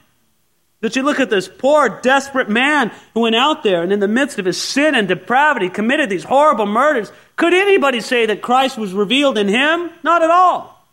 That 0.79 0.95
you 0.95 1.03
look 1.03 1.19
at 1.19 1.29
this 1.29 1.49
poor, 1.49 1.99
desperate 2.01 2.49
man 2.49 2.91
who 3.13 3.21
went 3.21 3.35
out 3.35 3.63
there 3.63 3.83
and 3.83 3.91
in 3.91 3.99
the 3.99 4.07
midst 4.07 4.39
of 4.39 4.45
his 4.45 4.61
sin 4.61 4.95
and 4.95 5.07
depravity 5.07 5.67
committed 5.67 6.09
these 6.09 6.23
horrible 6.23 6.67
murders. 6.67 7.11
Could 7.35 7.53
anybody 7.53 7.99
say 7.99 8.27
that 8.27 8.41
Christ 8.41 8.77
was 8.77 8.93
revealed 8.93 9.37
in 9.37 9.49
him? 9.49 9.89
Not 10.03 10.21
at 10.21 10.29
all. 10.29 10.85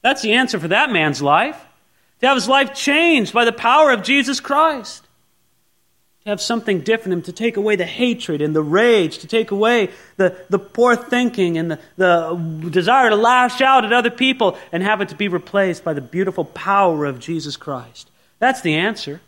That's 0.00 0.22
the 0.22 0.32
answer 0.32 0.58
for 0.58 0.68
that 0.68 0.90
man's 0.90 1.22
life 1.22 1.56
to 2.22 2.28
have 2.28 2.36
his 2.36 2.48
life 2.48 2.72
changed 2.72 3.34
by 3.34 3.44
the 3.44 3.52
power 3.52 3.90
of 3.90 4.02
Jesus 4.02 4.40
Christ, 4.40 5.04
to 6.22 6.30
have 6.30 6.40
something 6.40 6.80
different, 6.80 7.12
in 7.12 7.18
him 7.18 7.22
to 7.22 7.32
take 7.32 7.56
away 7.56 7.74
the 7.74 7.84
hatred 7.84 8.40
and 8.40 8.54
the 8.54 8.62
rage, 8.62 9.18
to 9.18 9.26
take 9.26 9.50
away 9.50 9.90
the, 10.16 10.36
the 10.48 10.58
poor 10.58 10.94
thinking 10.94 11.58
and 11.58 11.72
the, 11.72 11.80
the 11.96 12.70
desire 12.70 13.10
to 13.10 13.16
lash 13.16 13.60
out 13.60 13.84
at 13.84 13.92
other 13.92 14.10
people 14.10 14.56
and 14.70 14.84
have 14.84 15.00
it 15.00 15.08
to 15.08 15.16
be 15.16 15.26
replaced 15.26 15.82
by 15.82 15.92
the 15.92 16.00
beautiful 16.00 16.44
power 16.44 17.04
of 17.04 17.18
Jesus 17.18 17.56
Christ. 17.56 18.08
That's 18.38 18.60
the 18.60 18.76
answer. 18.76 19.20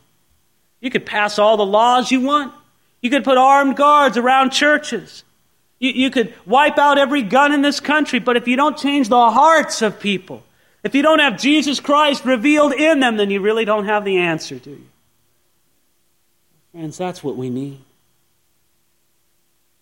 You 0.80 0.90
could 0.90 1.04
pass 1.04 1.38
all 1.38 1.57
the 1.57 1.66
laws 1.66 2.12
you 2.12 2.20
want. 2.20 2.54
You 3.00 3.11
could 3.11 3.24
put 3.24 3.38
armed 3.38 3.76
guards 3.76 4.16
around 4.16 4.50
churches. 4.50 5.24
You, 5.80 5.90
you 5.90 6.11
could 6.11 6.33
wipe 6.46 6.78
out 6.78 6.96
every 6.96 7.22
gun 7.22 7.52
in 7.52 7.61
this 7.61 7.80
country, 7.80 8.20
but 8.20 8.37
if 8.37 8.46
you 8.46 8.54
don't 8.57 8.78
change 8.78 9.09
the 9.09 9.30
hearts 9.30 9.83
of 9.83 9.98
people, 9.98 10.44
if 10.85 10.94
you 10.94 11.03
don't 11.03 11.18
have 11.18 11.40
Jesus 11.40 11.81
Christ 11.81 12.25
revealed 12.25 12.75
in 12.75 13.01
them, 13.01 13.16
then 13.16 13.31
you 13.31 13.40
really 13.40 13.64
don't 13.64 13.87
have 13.87 14.05
the 14.05 14.18
answer, 14.18 14.57
do 14.57 14.70
you? 14.70 14.87
Friends, 16.73 16.99
that's 16.99 17.25
what 17.25 17.37
we 17.37 17.49
need. 17.51 17.81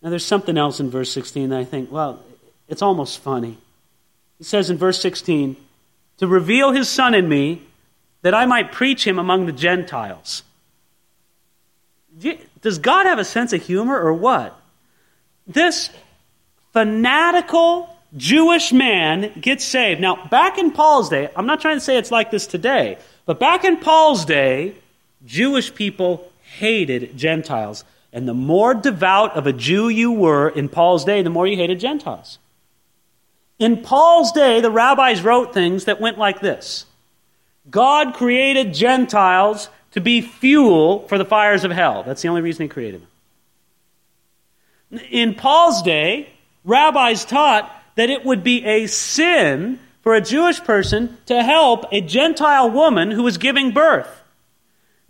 Now, 0.00 0.10
there's 0.10 0.24
something 0.24 0.56
else 0.56 0.80
in 0.80 0.90
verse 0.90 1.12
16 1.12 1.50
that 1.50 1.58
I 1.58 1.64
think, 1.64 1.90
well, 1.90 2.20
it's 2.68 2.82
almost 2.82 3.18
funny. 3.18 3.58
He 4.38 4.44
says 4.44 4.70
in 4.70 4.78
verse 4.78 5.00
16, 5.00 5.56
to 6.18 6.26
reveal 6.26 6.72
his 6.72 6.88
Son 6.88 7.14
in 7.14 7.28
me, 7.28 7.62
that 8.22 8.34
I 8.34 8.46
might 8.46 8.72
preach 8.72 9.06
him 9.06 9.18
among 9.18 9.46
the 9.46 9.52
Gentiles. 9.52 10.44
Does 12.60 12.78
God 12.78 13.06
have 13.06 13.18
a 13.18 13.24
sense 13.24 13.52
of 13.52 13.62
humor 13.62 13.98
or 13.98 14.12
what? 14.12 14.56
This 15.46 15.90
fanatical 16.72 17.91
Jewish 18.16 18.72
man 18.72 19.32
gets 19.40 19.64
saved. 19.64 20.00
Now, 20.00 20.26
back 20.26 20.58
in 20.58 20.70
Paul's 20.70 21.08
day, 21.08 21.30
I'm 21.34 21.46
not 21.46 21.60
trying 21.60 21.76
to 21.76 21.80
say 21.80 21.96
it's 21.96 22.10
like 22.10 22.30
this 22.30 22.46
today, 22.46 22.98
but 23.24 23.40
back 23.40 23.64
in 23.64 23.78
Paul's 23.78 24.24
day, 24.24 24.74
Jewish 25.24 25.74
people 25.74 26.30
hated 26.42 27.16
Gentiles. 27.16 27.84
And 28.12 28.28
the 28.28 28.34
more 28.34 28.74
devout 28.74 29.36
of 29.36 29.46
a 29.46 29.52
Jew 29.52 29.88
you 29.88 30.12
were 30.12 30.48
in 30.50 30.68
Paul's 30.68 31.04
day, 31.04 31.22
the 31.22 31.30
more 31.30 31.46
you 31.46 31.56
hated 31.56 31.80
Gentiles. 31.80 32.38
In 33.58 33.82
Paul's 33.82 34.32
day, 34.32 34.60
the 34.60 34.70
rabbis 34.70 35.22
wrote 35.22 35.54
things 35.54 35.86
that 35.86 36.00
went 36.00 36.18
like 36.18 36.40
this 36.40 36.84
God 37.70 38.14
created 38.14 38.74
Gentiles 38.74 39.70
to 39.92 40.00
be 40.00 40.20
fuel 40.20 41.06
for 41.08 41.16
the 41.16 41.24
fires 41.24 41.64
of 41.64 41.70
hell. 41.70 42.02
That's 42.02 42.20
the 42.22 42.28
only 42.28 42.42
reason 42.42 42.64
he 42.64 42.68
created 42.68 43.02
them. 44.90 45.00
In 45.10 45.34
Paul's 45.34 45.80
day, 45.82 46.28
rabbis 46.64 47.24
taught 47.24 47.81
that 47.94 48.10
it 48.10 48.24
would 48.24 48.42
be 48.42 48.64
a 48.64 48.86
sin 48.86 49.78
for 50.02 50.14
a 50.14 50.20
Jewish 50.20 50.62
person 50.62 51.16
to 51.26 51.42
help 51.42 51.84
a 51.92 52.00
Gentile 52.00 52.70
woman 52.70 53.10
who 53.10 53.22
was 53.22 53.38
giving 53.38 53.70
birth. 53.70 54.08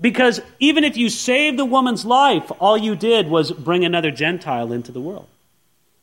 Because 0.00 0.40
even 0.58 0.84
if 0.84 0.96
you 0.96 1.08
saved 1.08 1.58
the 1.58 1.64
woman's 1.64 2.04
life, 2.04 2.50
all 2.58 2.76
you 2.76 2.96
did 2.96 3.28
was 3.28 3.52
bring 3.52 3.84
another 3.84 4.10
Gentile 4.10 4.72
into 4.72 4.92
the 4.92 5.00
world. 5.00 5.28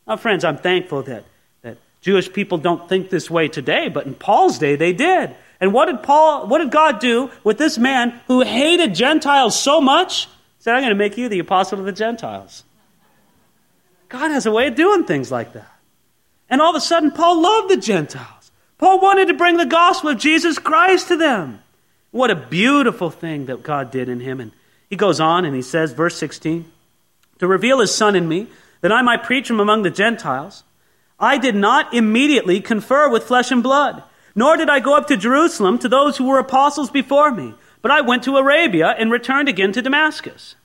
Now, 0.07 0.17
friends, 0.17 0.43
I'm 0.43 0.57
thankful 0.57 1.03
that, 1.03 1.25
that 1.61 1.77
Jewish 2.01 2.31
people 2.31 2.57
don't 2.57 2.87
think 2.87 3.09
this 3.09 3.29
way 3.29 3.47
today, 3.47 3.89
but 3.89 4.07
in 4.07 4.15
Paul's 4.15 4.57
day 4.57 4.75
they 4.75 4.93
did. 4.93 5.35
And 5.59 5.73
what 5.73 5.85
did 5.87 6.01
Paul, 6.01 6.47
what 6.47 6.59
did 6.59 6.71
God 6.71 6.99
do 6.99 7.29
with 7.43 7.57
this 7.57 7.77
man 7.77 8.19
who 8.27 8.41
hated 8.41 8.95
Gentiles 8.95 9.59
so 9.59 9.81
much? 9.81 10.25
He 10.25 10.63
said, 10.63 10.75
I'm 10.75 10.81
going 10.81 10.89
to 10.91 10.95
make 10.95 11.17
you 11.17 11.29
the 11.29 11.39
apostle 11.39 11.79
of 11.79 11.85
the 11.85 11.91
Gentiles. 11.91 12.63
God 14.07 14.31
has 14.31 14.45
a 14.45 14.51
way 14.51 14.67
of 14.67 14.75
doing 14.75 15.03
things 15.03 15.31
like 15.31 15.53
that. 15.53 15.69
And 16.49 16.61
all 16.61 16.71
of 16.71 16.75
a 16.75 16.81
sudden, 16.81 17.11
Paul 17.11 17.41
loved 17.41 17.69
the 17.69 17.77
Gentiles. 17.77 18.51
Paul 18.77 18.99
wanted 18.99 19.27
to 19.27 19.33
bring 19.33 19.57
the 19.57 19.65
gospel 19.65 20.09
of 20.09 20.17
Jesus 20.17 20.57
Christ 20.57 21.09
to 21.09 21.17
them. 21.17 21.59
What 22.11 22.31
a 22.31 22.35
beautiful 22.35 23.09
thing 23.09 23.45
that 23.45 23.61
God 23.61 23.91
did 23.91 24.09
in 24.09 24.19
him. 24.19 24.39
And 24.39 24.51
he 24.89 24.95
goes 24.95 25.19
on 25.19 25.45
and 25.45 25.55
he 25.55 25.61
says, 25.61 25.91
verse 25.91 26.17
16, 26.17 26.65
to 27.39 27.47
reveal 27.47 27.79
his 27.79 27.93
son 27.93 28.15
in 28.15 28.27
me, 28.27 28.47
that 28.81 28.91
I 28.91 29.01
might 29.01 29.23
preach 29.23 29.49
him 29.49 29.59
among 29.59 29.83
the 29.83 29.91
Gentiles. 29.91 30.63
I 31.19 31.37
did 31.37 31.55
not 31.55 31.93
immediately 31.93 32.61
confer 32.61 33.09
with 33.09 33.25
flesh 33.25 33.51
and 33.51 33.61
blood, 33.61 34.01
nor 34.33 34.55
did 34.57 34.69
I 34.69 34.79
go 34.79 34.95
up 34.95 35.07
to 35.07 35.17
Jerusalem 35.17 35.77
to 35.79 35.89
those 35.89 36.17
who 36.17 36.25
were 36.25 36.39
apostles 36.39 36.89
before 36.89 37.31
me, 37.31 37.53
but 37.81 37.91
I 37.91 38.01
went 38.01 38.23
to 38.23 38.37
Arabia 38.37 38.95
and 38.97 39.11
returned 39.11 39.49
again 39.49 39.73
to 39.73 39.81
Damascus. 39.81 40.55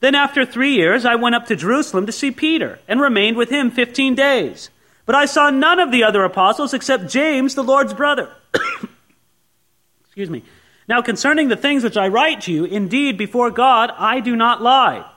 Then 0.00 0.14
after 0.14 0.46
three 0.46 0.74
years, 0.74 1.04
I 1.04 1.16
went 1.16 1.34
up 1.34 1.46
to 1.46 1.56
Jerusalem 1.56 2.06
to 2.06 2.12
see 2.12 2.30
Peter 2.30 2.78
and 2.88 3.00
remained 3.00 3.36
with 3.36 3.50
him 3.50 3.70
fifteen 3.70 4.14
days. 4.14 4.70
But 5.06 5.14
I 5.14 5.26
saw 5.26 5.50
none 5.50 5.80
of 5.80 5.90
the 5.90 6.04
other 6.04 6.24
apostles 6.24 6.74
except 6.74 7.08
James, 7.08 7.54
the 7.54 7.64
Lord's 7.64 7.94
brother. 7.94 8.30
Excuse 10.04 10.30
me. 10.30 10.44
Now, 10.88 11.02
concerning 11.02 11.48
the 11.48 11.56
things 11.56 11.84
which 11.84 11.96
I 11.96 12.08
write 12.08 12.42
to 12.42 12.52
you, 12.52 12.64
indeed, 12.64 13.16
before 13.16 13.50
God, 13.50 13.92
I 13.96 14.20
do 14.20 14.34
not 14.34 14.62
lie. 14.62 15.08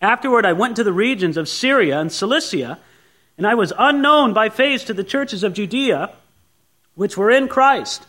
Afterward, 0.00 0.46
I 0.46 0.52
went 0.52 0.76
to 0.76 0.84
the 0.84 0.92
regions 0.92 1.36
of 1.36 1.48
Syria 1.48 2.00
and 2.00 2.10
Cilicia, 2.10 2.78
and 3.36 3.46
I 3.46 3.54
was 3.54 3.72
unknown 3.78 4.32
by 4.32 4.48
face 4.48 4.84
to 4.84 4.94
the 4.94 5.04
churches 5.04 5.44
of 5.44 5.54
Judea, 5.54 6.10
which 6.94 7.16
were 7.16 7.30
in 7.30 7.48
Christ. 7.48 8.06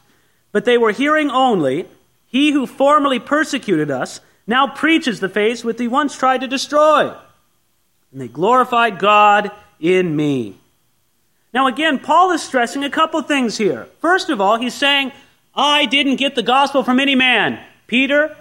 But 0.51 0.65
they 0.65 0.77
were 0.77 0.91
hearing 0.91 1.30
only, 1.30 1.88
He 2.27 2.51
who 2.51 2.65
formerly 2.65 3.19
persecuted 3.19 3.91
us 3.91 4.19
now 4.47 4.67
preaches 4.67 5.19
the 5.19 5.30
faith 5.30 5.63
which 5.63 5.80
he 5.80 5.88
once 5.88 6.17
tried 6.17 6.41
to 6.41 6.47
destroy. 6.47 7.13
And 8.12 8.21
they 8.21 8.27
glorified 8.27 8.99
God 8.99 9.51
in 9.80 10.15
me. 10.15 10.58
Now, 11.54 11.68
again, 11.68 12.00
Paul 12.00 12.32
is 12.32 12.42
stressing 12.42 12.84
a 12.84 12.90
couple 12.90 13.22
things 13.22 13.58
here. 13.58 13.88
First 14.00 14.30
of 14.30 14.40
all, 14.40 14.58
he's 14.58 14.74
saying, 14.74 15.12
I 15.54 15.86
didn't 15.86 16.16
get 16.16 16.36
the 16.36 16.44
gospel 16.44 16.84
from 16.84 17.00
any 17.00 17.16
man. 17.16 17.60
Peter, 17.88 18.36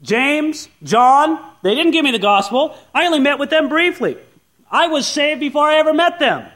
James, 0.00 0.68
John, 0.82 1.38
they 1.62 1.74
didn't 1.74 1.92
give 1.92 2.04
me 2.04 2.12
the 2.12 2.18
gospel. 2.18 2.76
I 2.94 3.04
only 3.06 3.20
met 3.20 3.38
with 3.38 3.50
them 3.50 3.68
briefly. 3.68 4.16
I 4.70 4.86
was 4.86 5.06
saved 5.06 5.40
before 5.40 5.64
I 5.64 5.76
ever 5.76 5.92
met 5.92 6.18
them. 6.18 6.46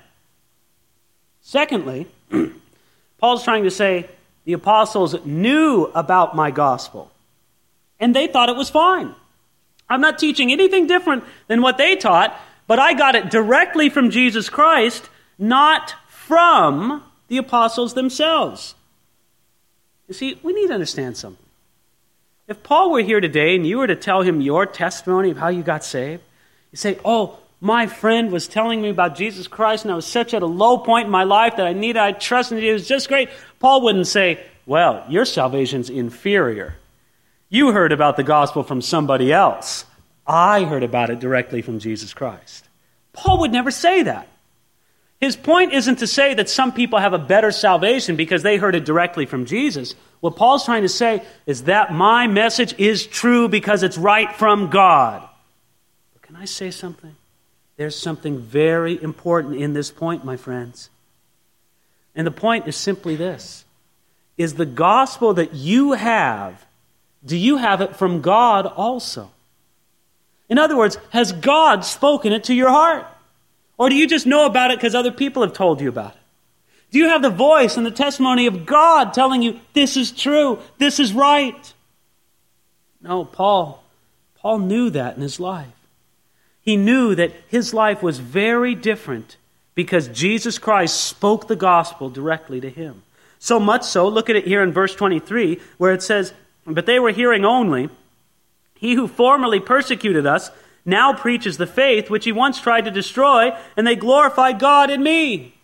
Secondly, 1.42 2.06
Paul's 3.18 3.44
trying 3.44 3.64
to 3.64 3.70
say 3.70 4.08
the 4.46 4.54
apostles 4.54 5.14
knew 5.26 5.90
about 5.94 6.34
my 6.34 6.50
gospel, 6.50 7.10
and 8.00 8.14
they 8.14 8.26
thought 8.28 8.48
it 8.48 8.56
was 8.56 8.70
fine. 8.70 9.14
I'm 9.90 10.00
not 10.00 10.18
teaching 10.18 10.50
anything 10.52 10.86
different 10.86 11.24
than 11.48 11.60
what 11.60 11.76
they 11.76 11.96
taught, 11.96 12.34
but 12.66 12.78
I 12.78 12.94
got 12.94 13.14
it 13.14 13.30
directly 13.30 13.90
from 13.90 14.10
Jesus 14.10 14.48
Christ, 14.48 15.10
not 15.38 15.94
from 16.08 17.02
the 17.28 17.36
apostles 17.36 17.94
themselves. 17.94 18.74
You 20.08 20.14
see, 20.14 20.38
we 20.42 20.52
need 20.52 20.68
to 20.68 20.74
understand 20.74 21.16
something. 21.16 21.44
If 22.46 22.62
Paul 22.62 22.90
were 22.90 23.00
here 23.00 23.20
today 23.20 23.54
and 23.56 23.66
you 23.66 23.78
were 23.78 23.86
to 23.86 23.96
tell 23.96 24.22
him 24.22 24.40
your 24.40 24.66
testimony 24.66 25.30
of 25.30 25.38
how 25.38 25.48
you 25.48 25.62
got 25.62 25.84
saved, 25.84 26.22
you 26.70 26.76
say, 26.76 26.98
Oh, 27.04 27.38
my 27.60 27.86
friend 27.86 28.30
was 28.30 28.46
telling 28.46 28.82
me 28.82 28.90
about 28.90 29.16
Jesus 29.16 29.48
Christ, 29.48 29.84
and 29.84 29.92
I 29.92 29.96
was 29.96 30.06
such 30.06 30.34
at 30.34 30.42
a 30.42 30.46
low 30.46 30.76
point 30.76 31.06
in 31.06 31.10
my 31.10 31.24
life 31.24 31.56
that 31.56 31.66
I 31.66 31.72
needed, 31.72 31.96
I 31.96 32.12
trusted 32.12 32.58
Him. 32.58 32.64
It 32.64 32.72
was 32.74 32.86
just 32.86 33.08
great. 33.08 33.30
Paul 33.58 33.80
wouldn't 33.82 34.06
say, 34.06 34.44
Well, 34.66 35.04
your 35.08 35.24
salvation's 35.24 35.88
inferior. 35.88 36.76
You 37.48 37.72
heard 37.72 37.92
about 37.92 38.16
the 38.16 38.22
gospel 38.22 38.62
from 38.62 38.82
somebody 38.82 39.32
else. 39.32 39.86
I 40.26 40.64
heard 40.64 40.82
about 40.82 41.10
it 41.10 41.20
directly 41.20 41.62
from 41.62 41.78
Jesus 41.78 42.12
Christ. 42.12 42.68
Paul 43.12 43.40
would 43.40 43.52
never 43.52 43.70
say 43.70 44.02
that. 44.02 44.28
His 45.24 45.36
point 45.36 45.72
isn't 45.72 46.00
to 46.00 46.06
say 46.06 46.34
that 46.34 46.50
some 46.50 46.70
people 46.70 46.98
have 46.98 47.14
a 47.14 47.18
better 47.18 47.50
salvation 47.50 48.14
because 48.14 48.42
they 48.42 48.58
heard 48.58 48.74
it 48.74 48.84
directly 48.84 49.24
from 49.24 49.46
Jesus. 49.46 49.94
What 50.20 50.36
Paul's 50.36 50.66
trying 50.66 50.82
to 50.82 50.88
say 50.90 51.22
is 51.46 51.62
that 51.62 51.94
my 51.94 52.26
message 52.26 52.74
is 52.76 53.06
true 53.06 53.48
because 53.48 53.82
it's 53.82 53.96
right 53.96 54.30
from 54.36 54.68
God. 54.68 55.26
But 56.12 56.20
can 56.20 56.36
I 56.36 56.44
say 56.44 56.70
something? 56.70 57.16
There's 57.78 57.98
something 57.98 58.38
very 58.38 59.02
important 59.02 59.56
in 59.56 59.72
this 59.72 59.90
point, 59.90 60.26
my 60.26 60.36
friends. 60.36 60.90
And 62.14 62.26
the 62.26 62.30
point 62.30 62.68
is 62.68 62.76
simply 62.76 63.16
this 63.16 63.64
is 64.36 64.52
the 64.52 64.66
gospel 64.66 65.32
that 65.32 65.54
you 65.54 65.92
have, 65.92 66.62
do 67.24 67.34
you 67.34 67.56
have 67.56 67.80
it 67.80 67.96
from 67.96 68.20
God 68.20 68.66
also? 68.66 69.30
In 70.50 70.58
other 70.58 70.76
words, 70.76 70.98
has 71.12 71.32
God 71.32 71.82
spoken 71.82 72.34
it 72.34 72.44
to 72.44 72.54
your 72.54 72.68
heart? 72.68 73.06
Or 73.76 73.88
do 73.88 73.94
you 73.94 74.06
just 74.06 74.26
know 74.26 74.46
about 74.46 74.70
it 74.70 74.78
because 74.78 74.94
other 74.94 75.10
people 75.10 75.42
have 75.42 75.52
told 75.52 75.80
you 75.80 75.88
about 75.88 76.12
it? 76.12 76.20
Do 76.90 76.98
you 76.98 77.08
have 77.08 77.22
the 77.22 77.30
voice 77.30 77.76
and 77.76 77.84
the 77.84 77.90
testimony 77.90 78.46
of 78.46 78.66
God 78.66 79.12
telling 79.12 79.42
you 79.42 79.58
this 79.72 79.96
is 79.96 80.12
true, 80.12 80.60
this 80.78 81.00
is 81.00 81.12
right? 81.12 81.72
No, 83.02 83.24
Paul, 83.24 83.82
Paul 84.36 84.60
knew 84.60 84.90
that 84.90 85.16
in 85.16 85.22
his 85.22 85.40
life. 85.40 85.66
He 86.62 86.76
knew 86.76 87.14
that 87.14 87.32
his 87.48 87.74
life 87.74 88.02
was 88.02 88.20
very 88.20 88.74
different 88.74 89.36
because 89.74 90.08
Jesus 90.08 90.58
Christ 90.58 91.00
spoke 91.00 91.48
the 91.48 91.56
gospel 91.56 92.08
directly 92.08 92.60
to 92.60 92.70
him. 92.70 93.02
So 93.38 93.60
much 93.60 93.82
so, 93.82 94.08
look 94.08 94.30
at 94.30 94.36
it 94.36 94.46
here 94.46 94.62
in 94.62 94.72
verse 94.72 94.94
23, 94.94 95.60
where 95.76 95.92
it 95.92 96.02
says, 96.02 96.32
But 96.64 96.86
they 96.86 96.98
were 96.98 97.10
hearing 97.10 97.44
only, 97.44 97.90
He 98.74 98.94
who 98.94 99.06
formerly 99.06 99.60
persecuted 99.60 100.26
us 100.26 100.50
now 100.84 101.12
preaches 101.14 101.56
the 101.56 101.66
faith 101.66 102.10
which 102.10 102.24
he 102.24 102.32
once 102.32 102.60
tried 102.60 102.84
to 102.84 102.90
destroy, 102.90 103.56
and 103.76 103.86
they 103.86 103.96
glorified 103.96 104.58
God 104.58 104.90
in 104.90 105.02
me. 105.02 105.54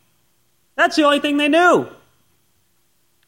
That's 0.76 0.96
the 0.96 1.04
only 1.04 1.20
thing 1.20 1.37
they 1.37 1.48
knew. 1.48 1.88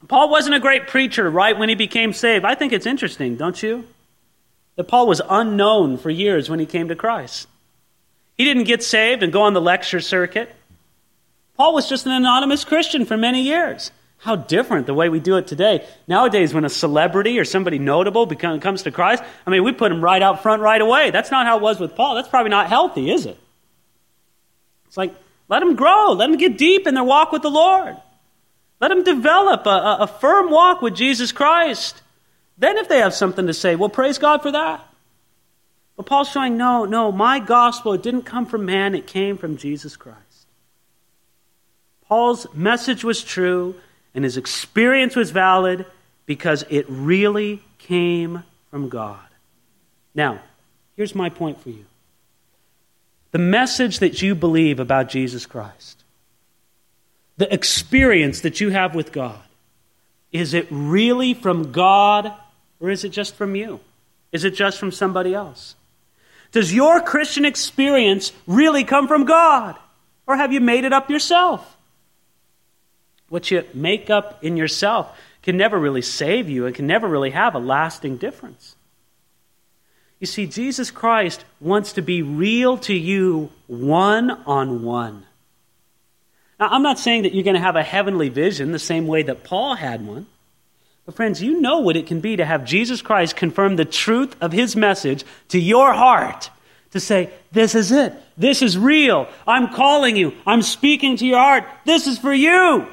Paul 0.08 0.30
wasn't 0.30 0.56
a 0.56 0.60
great 0.60 0.88
preacher 0.88 1.30
right 1.30 1.56
when 1.56 1.68
he 1.68 1.74
became 1.74 2.12
saved. 2.12 2.44
I 2.44 2.54
think 2.54 2.72
it's 2.72 2.86
interesting, 2.86 3.36
don't 3.36 3.62
you? 3.62 3.86
That 4.76 4.88
Paul 4.88 5.06
was 5.06 5.20
unknown 5.28 5.98
for 5.98 6.10
years 6.10 6.48
when 6.48 6.58
he 6.58 6.66
came 6.66 6.88
to 6.88 6.96
Christ. 6.96 7.46
He 8.36 8.44
didn't 8.44 8.64
get 8.64 8.82
saved 8.82 9.22
and 9.22 9.32
go 9.32 9.42
on 9.42 9.52
the 9.52 9.60
lecture 9.60 10.00
circuit. 10.00 10.54
Paul 11.56 11.74
was 11.74 11.88
just 11.88 12.06
an 12.06 12.12
anonymous 12.12 12.64
Christian 12.64 13.04
for 13.04 13.16
many 13.16 13.42
years. 13.42 13.92
How 14.22 14.36
different 14.36 14.86
the 14.86 14.94
way 14.94 15.08
we 15.08 15.18
do 15.18 15.36
it 15.36 15.48
today. 15.48 15.84
Nowadays, 16.06 16.54
when 16.54 16.64
a 16.64 16.68
celebrity 16.68 17.40
or 17.40 17.44
somebody 17.44 17.80
notable 17.80 18.24
become, 18.24 18.60
comes 18.60 18.84
to 18.84 18.92
Christ, 18.92 19.20
I 19.44 19.50
mean, 19.50 19.64
we 19.64 19.72
put 19.72 19.88
them 19.88 20.00
right 20.00 20.22
out 20.22 20.44
front 20.44 20.62
right 20.62 20.80
away. 20.80 21.10
That's 21.10 21.32
not 21.32 21.44
how 21.44 21.56
it 21.56 21.62
was 21.62 21.80
with 21.80 21.96
Paul. 21.96 22.14
That's 22.14 22.28
probably 22.28 22.50
not 22.50 22.68
healthy, 22.68 23.10
is 23.10 23.26
it? 23.26 23.36
It's 24.86 24.96
like, 24.96 25.12
let 25.48 25.58
them 25.58 25.74
grow. 25.74 26.12
Let 26.12 26.28
them 26.28 26.38
get 26.38 26.56
deep 26.56 26.86
in 26.86 26.94
their 26.94 27.02
walk 27.02 27.32
with 27.32 27.42
the 27.42 27.50
Lord. 27.50 27.96
Let 28.80 28.88
them 28.90 29.02
develop 29.02 29.66
a, 29.66 29.70
a, 29.70 29.96
a 30.02 30.06
firm 30.06 30.52
walk 30.52 30.82
with 30.82 30.94
Jesus 30.94 31.32
Christ. 31.32 32.00
Then, 32.56 32.78
if 32.78 32.88
they 32.88 32.98
have 32.98 33.14
something 33.14 33.48
to 33.48 33.54
say, 33.54 33.74
well, 33.74 33.88
praise 33.88 34.18
God 34.18 34.40
for 34.40 34.52
that. 34.52 34.86
But 35.96 36.06
Paul's 36.06 36.30
showing 36.30 36.56
no, 36.56 36.84
no, 36.84 37.10
my 37.10 37.40
gospel, 37.40 37.92
it 37.92 38.04
didn't 38.04 38.22
come 38.22 38.46
from 38.46 38.66
man, 38.66 38.94
it 38.94 39.08
came 39.08 39.36
from 39.36 39.56
Jesus 39.56 39.96
Christ. 39.96 40.46
Paul's 42.06 42.46
message 42.54 43.02
was 43.02 43.24
true 43.24 43.74
and 44.14 44.24
his 44.24 44.36
experience 44.36 45.16
was 45.16 45.30
valid 45.30 45.86
because 46.26 46.64
it 46.68 46.86
really 46.88 47.62
came 47.78 48.44
from 48.70 48.88
God. 48.88 49.18
Now, 50.14 50.40
here's 50.96 51.14
my 51.14 51.28
point 51.28 51.60
for 51.60 51.70
you 51.70 51.84
the 53.32 53.38
message 53.38 54.00
that 54.00 54.20
you 54.20 54.34
believe 54.34 54.78
about 54.78 55.08
Jesus 55.08 55.46
Christ, 55.46 56.04
the 57.38 57.52
experience 57.52 58.42
that 58.42 58.60
you 58.60 58.70
have 58.70 58.94
with 58.94 59.10
God, 59.10 59.40
is 60.32 60.54
it 60.54 60.66
really 60.70 61.34
from 61.34 61.72
God 61.72 62.32
or 62.80 62.90
is 62.90 63.04
it 63.04 63.10
just 63.10 63.34
from 63.34 63.54
you? 63.54 63.80
Is 64.32 64.44
it 64.44 64.52
just 64.52 64.78
from 64.78 64.92
somebody 64.92 65.34
else? 65.34 65.76
Does 66.52 66.74
your 66.74 67.00
Christian 67.00 67.44
experience 67.44 68.32
really 68.46 68.84
come 68.84 69.08
from 69.08 69.24
God? 69.24 69.76
Or 70.26 70.36
have 70.36 70.52
you 70.52 70.60
made 70.60 70.84
it 70.84 70.92
up 70.92 71.10
yourself? 71.10 71.76
What 73.32 73.50
you 73.50 73.64
make 73.72 74.10
up 74.10 74.44
in 74.44 74.58
yourself 74.58 75.18
can 75.42 75.56
never 75.56 75.78
really 75.78 76.02
save 76.02 76.50
you 76.50 76.66
and 76.66 76.74
can 76.74 76.86
never 76.86 77.08
really 77.08 77.30
have 77.30 77.54
a 77.54 77.58
lasting 77.58 78.18
difference. 78.18 78.76
You 80.20 80.26
see, 80.26 80.46
Jesus 80.46 80.90
Christ 80.90 81.42
wants 81.58 81.94
to 81.94 82.02
be 82.02 82.20
real 82.20 82.76
to 82.76 82.92
you 82.92 83.48
one 83.68 84.30
on 84.30 84.82
one. 84.82 85.24
Now, 86.60 86.68
I'm 86.68 86.82
not 86.82 86.98
saying 86.98 87.22
that 87.22 87.32
you're 87.32 87.42
going 87.42 87.56
to 87.56 87.62
have 87.62 87.74
a 87.74 87.82
heavenly 87.82 88.28
vision 88.28 88.70
the 88.70 88.78
same 88.78 89.06
way 89.06 89.22
that 89.22 89.44
Paul 89.44 89.76
had 89.76 90.06
one. 90.06 90.26
But, 91.06 91.14
friends, 91.14 91.42
you 91.42 91.58
know 91.58 91.78
what 91.78 91.96
it 91.96 92.06
can 92.06 92.20
be 92.20 92.36
to 92.36 92.44
have 92.44 92.66
Jesus 92.66 93.00
Christ 93.00 93.34
confirm 93.34 93.76
the 93.76 93.86
truth 93.86 94.36
of 94.42 94.52
his 94.52 94.76
message 94.76 95.24
to 95.48 95.58
your 95.58 95.94
heart. 95.94 96.50
To 96.90 97.00
say, 97.00 97.30
This 97.50 97.74
is 97.74 97.92
it. 97.92 98.12
This 98.36 98.60
is 98.60 98.76
real. 98.76 99.26
I'm 99.46 99.72
calling 99.72 100.16
you. 100.16 100.34
I'm 100.46 100.60
speaking 100.60 101.16
to 101.16 101.26
your 101.26 101.38
heart. 101.38 101.64
This 101.86 102.06
is 102.06 102.18
for 102.18 102.34
you. 102.34 102.88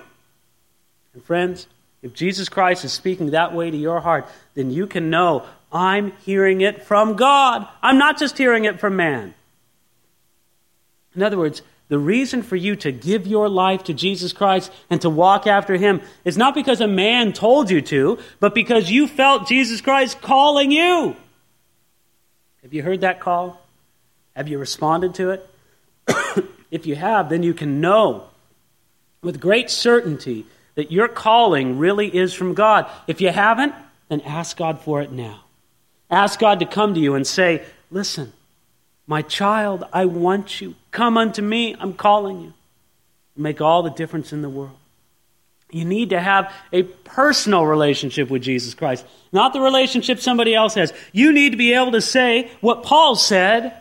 And, 1.19 1.25
friends, 1.25 1.67
if 2.01 2.13
Jesus 2.13 2.47
Christ 2.47 2.85
is 2.85 2.93
speaking 2.93 3.31
that 3.31 3.53
way 3.53 3.69
to 3.69 3.75
your 3.75 3.99
heart, 3.99 4.29
then 4.53 4.71
you 4.71 4.87
can 4.87 5.09
know 5.09 5.43
I'm 5.69 6.13
hearing 6.23 6.61
it 6.61 6.85
from 6.85 7.17
God. 7.17 7.67
I'm 7.81 7.97
not 7.97 8.17
just 8.17 8.37
hearing 8.37 8.63
it 8.63 8.79
from 8.79 8.95
man. 8.95 9.33
In 11.13 11.21
other 11.21 11.37
words, 11.37 11.61
the 11.89 11.99
reason 11.99 12.41
for 12.41 12.55
you 12.55 12.77
to 12.77 12.93
give 12.93 13.27
your 13.27 13.49
life 13.49 13.83
to 13.83 13.93
Jesus 13.93 14.31
Christ 14.31 14.71
and 14.89 15.01
to 15.01 15.09
walk 15.09 15.45
after 15.45 15.75
Him 15.75 15.99
is 16.23 16.37
not 16.37 16.55
because 16.55 16.79
a 16.79 16.87
man 16.87 17.33
told 17.33 17.69
you 17.69 17.81
to, 17.81 18.17
but 18.39 18.55
because 18.55 18.89
you 18.89 19.05
felt 19.05 19.45
Jesus 19.45 19.81
Christ 19.81 20.21
calling 20.21 20.71
you. 20.71 21.17
Have 22.61 22.73
you 22.73 22.81
heard 22.81 23.01
that 23.01 23.19
call? 23.19 23.59
Have 24.37 24.47
you 24.47 24.57
responded 24.57 25.15
to 25.15 25.31
it? 25.31 25.49
if 26.71 26.85
you 26.85 26.95
have, 26.95 27.27
then 27.27 27.43
you 27.43 27.53
can 27.53 27.81
know 27.81 28.29
with 29.21 29.41
great 29.41 29.69
certainty 29.69 30.45
that 30.79 30.93
your 30.93 31.09
calling 31.09 31.77
really 31.77 32.07
is 32.07 32.33
from 32.33 32.53
God. 32.53 32.89
If 33.05 33.19
you 33.19 33.31
haven't, 33.31 33.75
then 34.07 34.21
ask 34.21 34.55
God 34.55 34.79
for 34.79 35.01
it 35.01 35.11
now. 35.11 35.41
Ask 36.09 36.39
God 36.39 36.61
to 36.61 36.65
come 36.65 36.93
to 36.93 37.01
you 37.01 37.15
and 37.15 37.27
say, 37.27 37.65
Listen, 37.91 38.31
my 39.05 39.21
child, 39.21 39.83
I 39.91 40.05
want 40.05 40.61
you. 40.61 40.75
Come 40.91 41.17
unto 41.17 41.41
me. 41.41 41.75
I'm 41.77 41.93
calling 41.95 42.39
you. 42.39 42.53
Make 43.35 43.59
all 43.59 43.83
the 43.83 43.89
difference 43.89 44.31
in 44.31 44.41
the 44.41 44.49
world. 44.49 44.77
You 45.69 45.83
need 45.83 46.11
to 46.11 46.21
have 46.21 46.49
a 46.71 46.83
personal 46.83 47.65
relationship 47.65 48.29
with 48.29 48.41
Jesus 48.41 48.73
Christ, 48.73 49.05
not 49.33 49.51
the 49.51 49.59
relationship 49.59 50.21
somebody 50.21 50.55
else 50.55 50.75
has. 50.75 50.93
You 51.11 51.33
need 51.33 51.49
to 51.49 51.57
be 51.57 51.73
able 51.73 51.91
to 51.91 52.01
say 52.01 52.49
what 52.61 52.83
Paul 52.83 53.17
said 53.17 53.73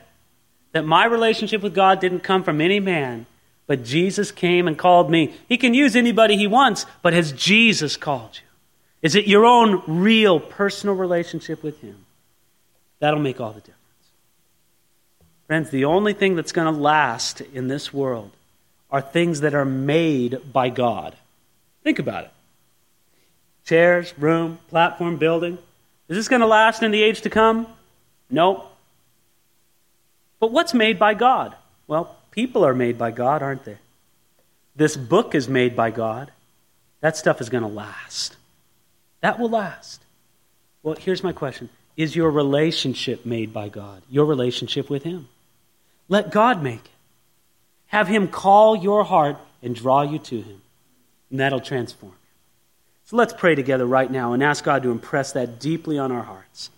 that 0.72 0.84
my 0.84 1.04
relationship 1.04 1.62
with 1.62 1.76
God 1.76 2.00
didn't 2.00 2.24
come 2.24 2.42
from 2.42 2.60
any 2.60 2.80
man, 2.80 3.26
but 3.68 3.84
Jesus 3.84 4.32
came 4.32 4.66
and 4.66 4.76
called 4.76 5.10
me. 5.10 5.34
He 5.48 5.58
can 5.58 5.74
use 5.74 5.94
anybody 5.94 6.36
he 6.36 6.48
wants, 6.48 6.86
but 7.02 7.12
has 7.12 7.30
Jesus 7.30 7.96
called 7.96 8.30
you? 8.34 8.48
Is 9.02 9.14
it 9.14 9.28
your 9.28 9.44
own 9.44 9.82
real 9.86 10.40
personal 10.40 10.96
relationship 10.96 11.62
with 11.62 11.80
him? 11.80 12.06
That'll 12.98 13.20
make 13.20 13.40
all 13.40 13.52
the 13.52 13.60
difference. 13.60 13.76
Friends, 15.46 15.70
the 15.70 15.84
only 15.84 16.14
thing 16.14 16.34
that's 16.34 16.50
going 16.50 16.72
to 16.72 16.80
last 16.80 17.40
in 17.40 17.68
this 17.68 17.92
world 17.92 18.30
are 18.90 19.02
things 19.02 19.42
that 19.42 19.54
are 19.54 19.66
made 19.66 20.52
by 20.52 20.70
God. 20.70 21.14
Think 21.84 22.00
about 22.00 22.24
it 22.24 22.30
chairs, 23.64 24.14
room, 24.18 24.58
platform, 24.70 25.18
building. 25.18 25.58
Is 26.08 26.16
this 26.16 26.28
going 26.28 26.40
to 26.40 26.46
last 26.46 26.82
in 26.82 26.90
the 26.90 27.02
age 27.02 27.20
to 27.20 27.30
come? 27.30 27.66
Nope. 28.30 28.64
But 30.40 30.52
what's 30.52 30.72
made 30.72 30.98
by 30.98 31.12
God? 31.12 31.54
Well, 31.86 32.17
people 32.38 32.64
are 32.64 32.72
made 32.72 32.96
by 32.96 33.10
God, 33.10 33.42
aren't 33.42 33.64
they? 33.64 33.78
This 34.76 34.96
book 34.96 35.34
is 35.34 35.48
made 35.48 35.74
by 35.74 35.90
God. 35.90 36.30
That 37.00 37.16
stuff 37.16 37.40
is 37.40 37.48
going 37.48 37.64
to 37.64 37.68
last. 37.68 38.36
That 39.22 39.40
will 39.40 39.50
last. 39.50 40.00
Well, 40.84 40.94
here's 40.94 41.24
my 41.24 41.32
question 41.32 41.68
Is 41.96 42.14
your 42.14 42.30
relationship 42.30 43.26
made 43.26 43.52
by 43.52 43.68
God? 43.68 44.02
Your 44.08 44.24
relationship 44.24 44.88
with 44.88 45.02
Him? 45.02 45.26
Let 46.08 46.30
God 46.30 46.62
make 46.62 46.84
it. 46.84 46.90
Have 47.88 48.06
Him 48.06 48.28
call 48.28 48.76
your 48.76 49.02
heart 49.02 49.36
and 49.60 49.74
draw 49.74 50.02
you 50.02 50.20
to 50.20 50.40
Him. 50.40 50.60
And 51.32 51.40
that'll 51.40 51.68
transform 51.72 52.12
you. 52.12 52.28
So 53.06 53.16
let's 53.16 53.32
pray 53.32 53.56
together 53.56 53.84
right 53.84 54.08
now 54.08 54.32
and 54.32 54.44
ask 54.44 54.62
God 54.62 54.84
to 54.84 54.92
impress 54.92 55.32
that 55.32 55.58
deeply 55.58 55.98
on 55.98 56.12
our 56.12 56.22
hearts. 56.22 56.66